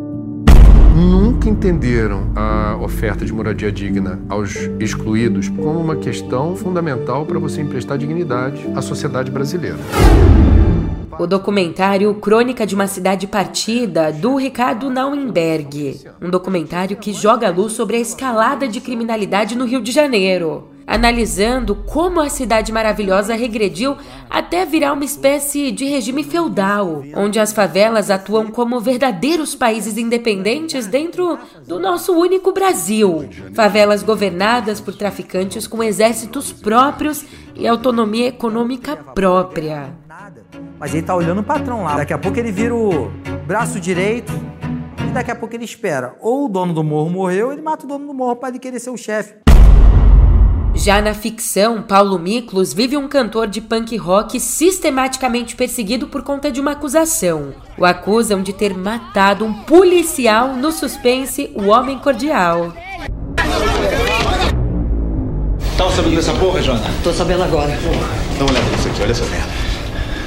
Nunca 1.46 1.50
entenderam 1.50 2.32
a 2.36 2.76
oferta 2.82 3.24
de 3.24 3.32
moradia 3.32 3.72
digna 3.72 4.20
aos 4.28 4.56
excluídos 4.80 5.48
como 5.50 5.80
uma 5.80 5.96
questão 5.96 6.56
fundamental 6.56 7.26
para 7.26 7.38
você 7.38 7.62
emprestar 7.62 7.98
dignidade 7.98 8.68
à 8.76 8.82
sociedade 8.82 9.30
brasileira. 9.30 9.78
O 11.20 11.28
documentário 11.28 12.14
Crônica 12.16 12.66
de 12.66 12.74
uma 12.76 12.88
Cidade 12.88 13.28
Partida, 13.28 14.12
do 14.12 14.36
Ricardo 14.36 14.90
Nauenberg. 14.90 16.02
Um 16.22 16.30
documentário 16.30 16.98
que 16.98 17.14
joga 17.14 17.50
luz 17.50 17.74
sobre 17.74 17.98
a 17.98 18.00
escalada 18.00 18.68
de 18.68 18.82
criminalidade 18.82 19.56
no 19.56 19.66
Rio 19.66 19.82
de 19.82 19.92
Janeiro 19.92 20.75
analisando 20.88 21.76
como 21.76 22.20
a 22.20 22.30
cidade 22.30 22.72
maravilhosa 22.72 23.36
regrediu 23.36 23.98
até 24.30 24.66
virar 24.66 24.94
uma 24.94 25.06
espécie 25.06 25.72
de 25.72 25.86
regime 25.86 26.24
feudal, 26.24 27.04
onde 27.16 27.40
as 27.40 27.52
favelas 27.52 28.10
atuam 28.10 28.48
como 28.48 28.80
verdadeiros 28.80 29.56
países 29.56 29.98
independentes 29.98 30.88
dentro 30.88 31.38
do 31.66 31.80
nosso 31.80 32.14
único 32.14 32.52
Brasil. 32.52 33.28
Favelas 33.54 34.04
governadas 34.04 34.80
por 34.80 34.96
traficantes 34.96 35.68
com 35.68 35.84
exércitos 35.84 36.52
próprios 36.52 37.26
e 37.56 37.68
autonomia 37.68 38.28
econômica 38.28 38.96
própria. 38.96 39.94
Mas 40.80 40.94
ele 40.94 41.04
tá 41.04 41.16
olhando 41.16 41.42
o 41.42 41.44
patrão 41.44 41.84
lá. 41.84 41.96
Daqui 41.96 42.14
a 42.14 42.18
pouco 42.18 42.38
ele 42.38 42.52
vira 42.52 42.76
o 42.76 43.12
braço 43.46 43.80
direito 43.80 44.34
e 45.00 45.12
daqui 45.12 45.32
a 45.32 45.36
pouco 45.36 45.56
ele 45.56 45.66
espera. 45.66 46.16
Ou 46.20 46.46
o 46.46 46.50
dono 46.50 46.74
do 46.74 46.84
morro 46.84 47.10
morreu, 47.10 47.52
ele 47.52 47.62
mata 47.62 47.86
o 47.86 47.88
dono 47.88 48.08
do 48.08 48.14
morro 48.14 48.36
para 48.36 48.50
ele 48.50 48.60
querer 48.60 48.80
ser 48.80 48.90
o 48.90 48.98
chefe. 48.98 49.45
Já 50.76 51.02
na 51.02 51.14
ficção, 51.14 51.82
Paulo 51.82 52.20
Miklos 52.20 52.74
vive 52.74 52.98
um 52.98 53.08
cantor 53.08 53.48
de 53.48 53.62
punk 53.62 53.96
rock 53.96 54.40
sistematicamente 54.40 55.56
perseguido 55.56 56.08
por 56.08 56.22
conta 56.22 56.52
de 56.52 56.60
uma 56.60 56.72
acusação. 56.74 57.54
O 57.78 57.86
acusam 57.86 58.44
de 58.44 58.52
ter 58.52 58.76
matado 58.76 59.46
um 59.46 59.54
policial 59.54 60.50
no 60.56 60.72
suspense 60.72 61.50
O 61.56 61.68
Homem 61.70 61.98
Cordial. 61.98 62.74
Tá 65.78 65.90
sabendo 65.90 66.16
dessa 66.16 66.34
porra, 66.34 66.62
Jona? 66.62 66.84
Tô 67.04 67.14
sabendo 67.14 67.44
agora. 67.44 67.72
Dá 68.38 68.44
uma 68.44 68.52
olhada 68.52 68.70
nisso 68.72 68.88
aqui, 68.90 69.02
olha 69.02 69.12
essa 69.12 69.26
merda. 69.26 69.50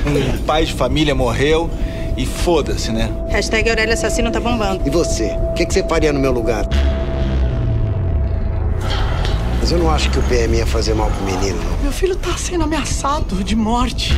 Um 0.07 0.39
pai 0.45 0.65
de 0.65 0.73
família 0.73 1.15
morreu 1.15 1.71
e 2.17 2.25
foda-se, 2.25 2.91
né? 2.91 3.11
Hashtag 3.29 3.69
Aurélio 3.69 3.93
Assassino 3.93 4.31
tá 4.31 4.41
bombando. 4.41 4.83
E 4.87 4.91
você? 4.91 5.37
O 5.51 5.55
que, 5.55 5.67
que 5.67 5.75
você 5.75 5.83
faria 5.87 6.13
no 6.13 6.19
meu 6.19 6.33
lugar? 6.33 6.67
Mas 9.69 9.73
eu 9.75 9.85
não 9.85 9.91
acho 9.91 10.11
que 10.11 10.19
o 10.19 10.23
PM 10.23 10.57
ia 10.57 10.67
fazer 10.67 10.95
mal 10.95 11.11
pro 11.11 11.23
menino, 11.27 11.59
não. 11.63 11.83
Meu 11.83 11.93
filho 11.93 12.17
tá 12.17 12.35
sendo 12.39 12.65
ameaçado 12.65 13.45
de 13.45 13.55
morte. 13.55 14.15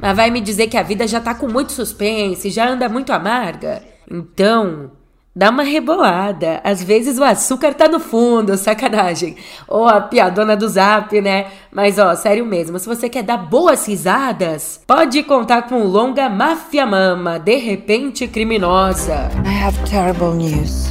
Mas 0.00 0.16
vai 0.16 0.32
me 0.32 0.40
dizer 0.40 0.66
que 0.66 0.76
a 0.76 0.82
vida 0.82 1.06
já 1.06 1.20
tá 1.20 1.32
com 1.32 1.46
muito 1.46 1.70
suspense, 1.70 2.50
já 2.50 2.68
anda 2.68 2.88
muito 2.88 3.12
amarga? 3.12 3.80
Então, 4.10 4.90
dá 5.32 5.50
uma 5.50 5.62
rebolada. 5.62 6.60
Às 6.64 6.82
vezes 6.82 7.20
o 7.20 7.22
açúcar 7.22 7.72
tá 7.72 7.86
no 7.86 8.00
fundo, 8.00 8.56
sacanagem. 8.56 9.36
Ou 9.68 9.86
a 9.86 10.00
piadona 10.00 10.56
do 10.56 10.68
zap, 10.68 11.20
né? 11.20 11.46
Mas 11.70 12.00
ó, 12.00 12.16
sério 12.16 12.44
mesmo, 12.44 12.80
se 12.80 12.86
você 12.88 13.08
quer 13.08 13.22
dar 13.22 13.36
boas 13.36 13.86
risadas, 13.86 14.80
pode 14.88 15.22
contar 15.22 15.68
com 15.68 15.82
o 15.82 15.86
longa 15.86 16.28
Máfia 16.28 16.84
Mama, 16.84 17.38
de 17.38 17.54
repente 17.54 18.26
criminosa. 18.26 19.30
I 19.46 19.64
have 19.64 19.78
terrible 19.88 20.34
news. 20.34 20.88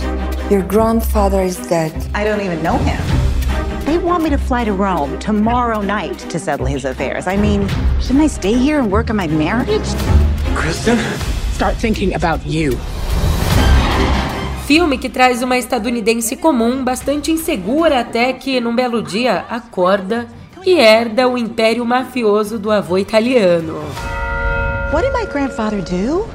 Your 0.50 0.62
grandfather 0.62 1.42
is 1.42 1.58
dead. 1.68 1.92
I 2.16 2.24
don't 2.24 2.40
even 2.40 2.64
know 2.64 2.78
him. 2.78 3.04
They 3.84 3.98
want 3.98 4.24
me 4.24 4.30
to 4.30 4.38
fly 4.38 4.64
to 4.64 4.72
Rome 4.72 5.20
tomorrow 5.20 5.82
night 5.82 6.18
to 6.30 6.40
settle 6.40 6.66
his 6.66 6.86
affairs. 6.86 7.28
I 7.28 7.36
mean, 7.36 7.68
shouldn't 8.00 8.24
I 8.24 8.28
stay 8.28 8.54
here 8.54 8.80
and 8.80 8.90
work 8.90 9.10
on 9.10 9.18
my 9.18 9.28
marriage? 9.28 9.90
Kristen? 10.56 11.00
Start 11.52 11.76
thinking 11.76 12.16
about 12.16 12.46
you. 12.46 12.78
Filme 14.66 14.98
que 14.98 15.10
traz 15.10 15.44
uma 15.44 15.58
estadunidense 15.58 16.38
comum, 16.38 16.82
bastante 16.82 17.30
insegura 17.30 18.00
até 18.00 18.32
que, 18.32 18.62
num 18.62 18.74
belo 18.74 19.04
dia, 19.04 19.44
acorda 19.50 20.28
e 20.66 20.80
herda 20.80 21.28
o 21.28 21.38
império 21.38 21.86
mafioso 21.86 22.58
do 22.58 22.72
avô 22.72 22.98
italiano. 22.98 23.82
What 24.94 25.04
did 25.04 25.12
my 25.12 25.26
grandfather 25.26 25.82
do? 25.82 26.26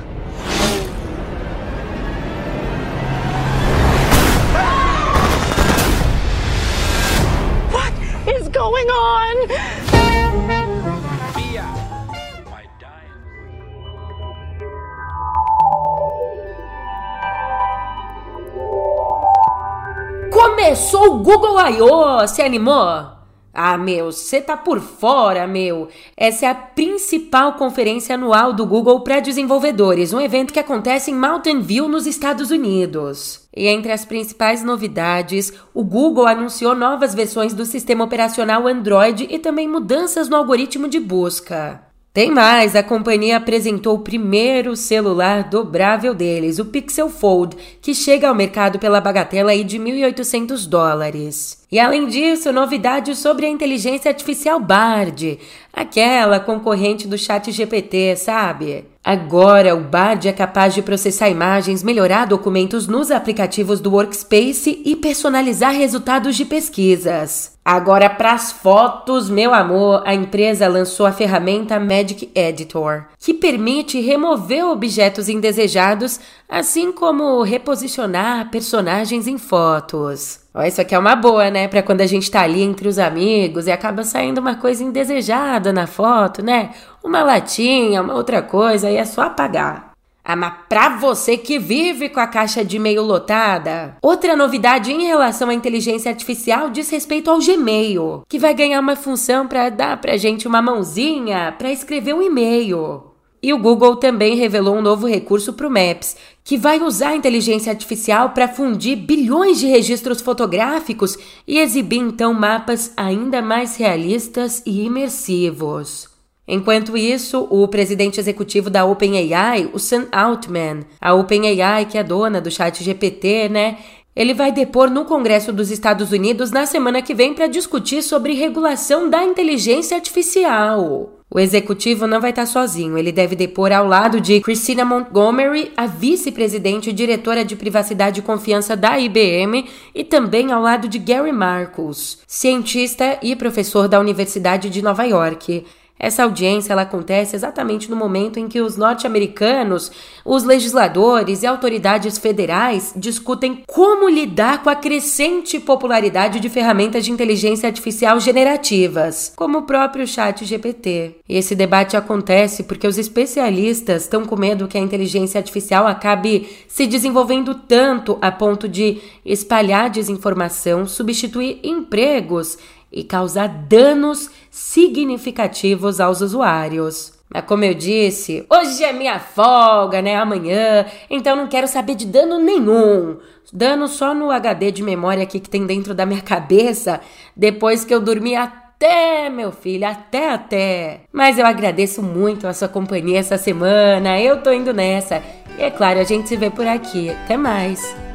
Google 21.32 21.58
I.O., 21.66 22.28
se 22.28 22.42
animou? 22.42 23.06
Ah, 23.54 23.78
meu, 23.78 24.12
você 24.12 24.38
tá 24.38 24.54
por 24.54 24.80
fora, 24.80 25.46
meu. 25.46 25.88
Essa 26.14 26.44
é 26.44 26.48
a 26.50 26.54
principal 26.54 27.54
conferência 27.54 28.16
anual 28.16 28.52
do 28.52 28.66
Google 28.66 29.00
para 29.00 29.18
desenvolvedores, 29.18 30.12
um 30.12 30.20
evento 30.20 30.52
que 30.52 30.60
acontece 30.60 31.10
em 31.10 31.14
Mountain 31.14 31.62
View, 31.62 31.88
nos 31.88 32.06
Estados 32.06 32.50
Unidos. 32.50 33.48
E 33.56 33.66
entre 33.66 33.92
as 33.92 34.04
principais 34.04 34.62
novidades, 34.62 35.54
o 35.72 35.82
Google 35.82 36.26
anunciou 36.26 36.74
novas 36.74 37.14
versões 37.14 37.54
do 37.54 37.64
sistema 37.64 38.04
operacional 38.04 38.68
Android 38.68 39.26
e 39.30 39.38
também 39.38 39.66
mudanças 39.66 40.28
no 40.28 40.36
algoritmo 40.36 40.86
de 40.86 41.00
busca. 41.00 41.91
Tem 42.12 42.30
mais, 42.30 42.76
a 42.76 42.82
companhia 42.82 43.38
apresentou 43.38 43.96
o 43.96 44.00
primeiro 44.00 44.76
celular 44.76 45.48
dobrável 45.48 46.14
deles, 46.14 46.58
o 46.58 46.66
Pixel 46.66 47.08
Fold, 47.08 47.56
que 47.80 47.94
chega 47.94 48.28
ao 48.28 48.34
mercado 48.34 48.78
pela 48.78 49.00
bagatela 49.00 49.52
aí 49.52 49.64
de 49.64 49.78
1.800 49.78 50.68
dólares. 50.68 51.61
E 51.72 51.80
além 51.80 52.06
disso, 52.06 52.52
novidades 52.52 53.18
sobre 53.18 53.46
a 53.46 53.48
inteligência 53.48 54.10
artificial 54.10 54.60
Bard, 54.60 55.38
aquela 55.72 56.38
concorrente 56.38 57.08
do 57.08 57.16
chat 57.16 57.50
GPT, 57.50 58.14
sabe? 58.14 58.84
Agora, 59.02 59.74
o 59.74 59.80
Bard 59.80 60.28
é 60.28 60.32
capaz 60.32 60.74
de 60.74 60.82
processar 60.82 61.30
imagens, 61.30 61.82
melhorar 61.82 62.26
documentos 62.26 62.86
nos 62.86 63.10
aplicativos 63.10 63.80
do 63.80 63.90
Workspace 63.90 64.82
e 64.84 64.94
personalizar 64.94 65.72
resultados 65.72 66.36
de 66.36 66.44
pesquisas. 66.44 67.58
Agora, 67.64 68.10
para 68.10 68.32
as 68.32 68.52
fotos, 68.52 69.30
meu 69.30 69.54
amor, 69.54 70.02
a 70.04 70.14
empresa 70.14 70.68
lançou 70.68 71.06
a 71.06 71.12
ferramenta 71.12 71.80
Magic 71.80 72.30
Editor, 72.34 73.06
que 73.18 73.32
permite 73.32 74.00
remover 74.00 74.66
objetos 74.66 75.28
indesejados, 75.28 76.20
assim 76.52 76.92
como 76.92 77.42
reposicionar 77.42 78.50
personagens 78.50 79.26
em 79.26 79.38
fotos. 79.38 80.40
Ó, 80.54 80.62
isso 80.62 80.82
aqui 80.82 80.94
é 80.94 80.98
uma 80.98 81.16
boa, 81.16 81.50
né? 81.50 81.66
Pra 81.66 81.82
quando 81.82 82.02
a 82.02 82.06
gente 82.06 82.30
tá 82.30 82.42
ali 82.42 82.60
entre 82.60 82.86
os 82.86 82.98
amigos 82.98 83.66
e 83.66 83.72
acaba 83.72 84.04
saindo 84.04 84.38
uma 84.38 84.56
coisa 84.56 84.84
indesejada 84.84 85.72
na 85.72 85.86
foto, 85.86 86.44
né? 86.44 86.74
Uma 87.02 87.22
latinha, 87.22 88.02
uma 88.02 88.14
outra 88.14 88.42
coisa, 88.42 88.88
aí 88.88 88.96
é 88.96 89.04
só 89.06 89.22
apagar. 89.22 89.92
Ah, 90.22 90.36
mas 90.36 90.52
pra 90.68 90.90
você 90.90 91.38
que 91.38 91.58
vive 91.58 92.10
com 92.10 92.20
a 92.20 92.26
caixa 92.26 92.62
de 92.62 92.76
e-mail 92.76 93.02
lotada, 93.02 93.96
outra 94.02 94.36
novidade 94.36 94.92
em 94.92 95.06
relação 95.06 95.48
à 95.48 95.54
inteligência 95.54 96.10
artificial 96.10 96.68
diz 96.68 96.90
respeito 96.90 97.30
ao 97.30 97.38
Gmail, 97.38 98.24
que 98.28 98.38
vai 98.38 98.52
ganhar 98.52 98.78
uma 98.78 98.94
função 98.94 99.48
para 99.48 99.70
dar 99.70 99.98
pra 100.00 100.18
gente 100.18 100.46
uma 100.46 100.60
mãozinha 100.60 101.54
para 101.58 101.72
escrever 101.72 102.14
um 102.14 102.22
e-mail. 102.22 103.12
E 103.44 103.52
o 103.52 103.58
Google 103.58 103.96
também 103.96 104.36
revelou 104.36 104.76
um 104.76 104.80
novo 104.82 105.04
recurso 105.04 105.52
para 105.54 105.66
o 105.66 105.70
Maps, 105.70 106.16
que 106.44 106.56
vai 106.56 106.80
usar 106.80 107.10
a 107.10 107.16
inteligência 107.16 107.70
artificial 107.70 108.30
para 108.30 108.48
fundir 108.48 108.96
bilhões 108.96 109.60
de 109.60 109.66
registros 109.66 110.20
fotográficos 110.20 111.16
e 111.46 111.58
exibir 111.58 112.00
então 112.00 112.34
mapas 112.34 112.92
ainda 112.96 113.40
mais 113.40 113.76
realistas 113.76 114.62
e 114.66 114.82
imersivos. 114.82 116.10
Enquanto 116.46 116.96
isso, 116.96 117.46
o 117.50 117.68
presidente 117.68 118.18
executivo 118.18 118.68
da 118.68 118.84
OpenAI, 118.84 119.70
o 119.72 119.78
Sam 119.78 120.08
Altman, 120.10 120.80
a 121.00 121.14
OpenAI 121.14 121.86
que 121.86 121.96
é 121.96 122.02
dona 122.02 122.40
do 122.40 122.50
chat 122.50 122.82
GPT, 122.82 123.48
né? 123.48 123.78
Ele 124.14 124.34
vai 124.34 124.52
depor 124.52 124.90
no 124.90 125.06
Congresso 125.06 125.52
dos 125.52 125.70
Estados 125.70 126.12
Unidos 126.12 126.50
na 126.50 126.66
semana 126.66 127.00
que 127.00 127.14
vem 127.14 127.32
para 127.32 127.46
discutir 127.46 128.02
sobre 128.02 128.34
regulação 128.34 129.08
da 129.08 129.24
inteligência 129.24 129.96
artificial. 129.96 131.18
O 131.34 131.40
executivo 131.40 132.06
não 132.06 132.20
vai 132.20 132.28
estar 132.28 132.44
sozinho, 132.44 132.98
ele 132.98 133.10
deve 133.10 133.34
depor 133.34 133.72
ao 133.72 133.86
lado 133.86 134.20
de 134.20 134.38
Christina 134.42 134.84
Montgomery, 134.84 135.72
a 135.74 135.86
vice-presidente 135.86 136.90
e 136.90 136.92
diretora 136.92 137.42
de 137.42 137.56
privacidade 137.56 138.20
e 138.20 138.22
confiança 138.22 138.76
da 138.76 138.98
IBM, 138.98 139.64
e 139.94 140.04
também 140.04 140.52
ao 140.52 140.60
lado 140.60 140.88
de 140.88 140.98
Gary 140.98 141.32
Marcus, 141.32 142.18
cientista 142.26 143.18
e 143.22 143.34
professor 143.34 143.88
da 143.88 143.98
Universidade 143.98 144.68
de 144.68 144.82
Nova 144.82 145.04
York. 145.04 145.64
Essa 146.02 146.24
audiência 146.24 146.72
ela 146.72 146.82
acontece 146.82 147.36
exatamente 147.36 147.88
no 147.88 147.94
momento 147.94 148.40
em 148.40 148.48
que 148.48 148.60
os 148.60 148.76
norte-americanos, 148.76 149.92
os 150.24 150.42
legisladores 150.42 151.44
e 151.44 151.46
autoridades 151.46 152.18
federais 152.18 152.92
discutem 152.96 153.62
como 153.68 154.08
lidar 154.08 154.64
com 154.64 154.68
a 154.68 154.74
crescente 154.74 155.60
popularidade 155.60 156.40
de 156.40 156.48
ferramentas 156.48 157.04
de 157.04 157.12
inteligência 157.12 157.68
artificial 157.68 158.18
generativas, 158.18 159.32
como 159.36 159.58
o 159.58 159.62
próprio 159.62 160.04
Chat 160.04 160.44
GPT. 160.44 161.18
Esse 161.28 161.54
debate 161.54 161.96
acontece 161.96 162.64
porque 162.64 162.88
os 162.88 162.98
especialistas 162.98 164.02
estão 164.02 164.24
com 164.24 164.34
medo 164.34 164.66
que 164.66 164.76
a 164.76 164.80
inteligência 164.80 165.38
artificial 165.38 165.86
acabe 165.86 166.48
se 166.66 166.84
desenvolvendo 166.84 167.54
tanto 167.54 168.18
a 168.20 168.32
ponto 168.32 168.68
de 168.68 169.00
espalhar 169.24 169.88
desinformação, 169.88 170.84
substituir 170.84 171.60
empregos 171.62 172.58
e 172.92 173.02
causar 173.02 173.48
danos 173.48 174.30
significativos 174.50 176.00
aos 176.00 176.20
usuários. 176.20 177.14
Mas 177.32 177.44
como 177.46 177.64
eu 177.64 177.72
disse, 177.72 178.44
hoje 178.50 178.84
é 178.84 178.92
minha 178.92 179.18
folga, 179.18 180.02
né? 180.02 180.16
Amanhã, 180.16 180.84
então 181.08 181.34
não 181.34 181.48
quero 181.48 181.66
saber 181.66 181.94
de 181.94 182.04
dano 182.04 182.38
nenhum. 182.38 183.16
Dano 183.50 183.88
só 183.88 184.14
no 184.14 184.30
HD 184.30 184.70
de 184.70 184.82
memória 184.82 185.22
aqui 185.22 185.40
que 185.40 185.48
tem 185.48 185.66
dentro 185.66 185.94
da 185.94 186.04
minha 186.04 186.20
cabeça 186.22 187.00
depois 187.34 187.84
que 187.84 187.94
eu 187.94 188.00
dormi 188.00 188.36
até, 188.36 189.30
meu 189.30 189.50
filho, 189.50 189.86
até 189.86 190.30
até. 190.30 191.00
Mas 191.10 191.38
eu 191.38 191.46
agradeço 191.46 192.02
muito 192.02 192.46
a 192.46 192.52
sua 192.52 192.68
companhia 192.68 193.18
essa 193.18 193.38
semana. 193.38 194.20
Eu 194.20 194.42
tô 194.42 194.52
indo 194.52 194.74
nessa. 194.74 195.22
E 195.58 195.62
é 195.62 195.70
claro, 195.70 196.00
a 196.00 196.04
gente 196.04 196.28
se 196.28 196.36
vê 196.36 196.50
por 196.50 196.66
aqui. 196.66 197.08
Até 197.08 197.36
mais. 197.36 198.11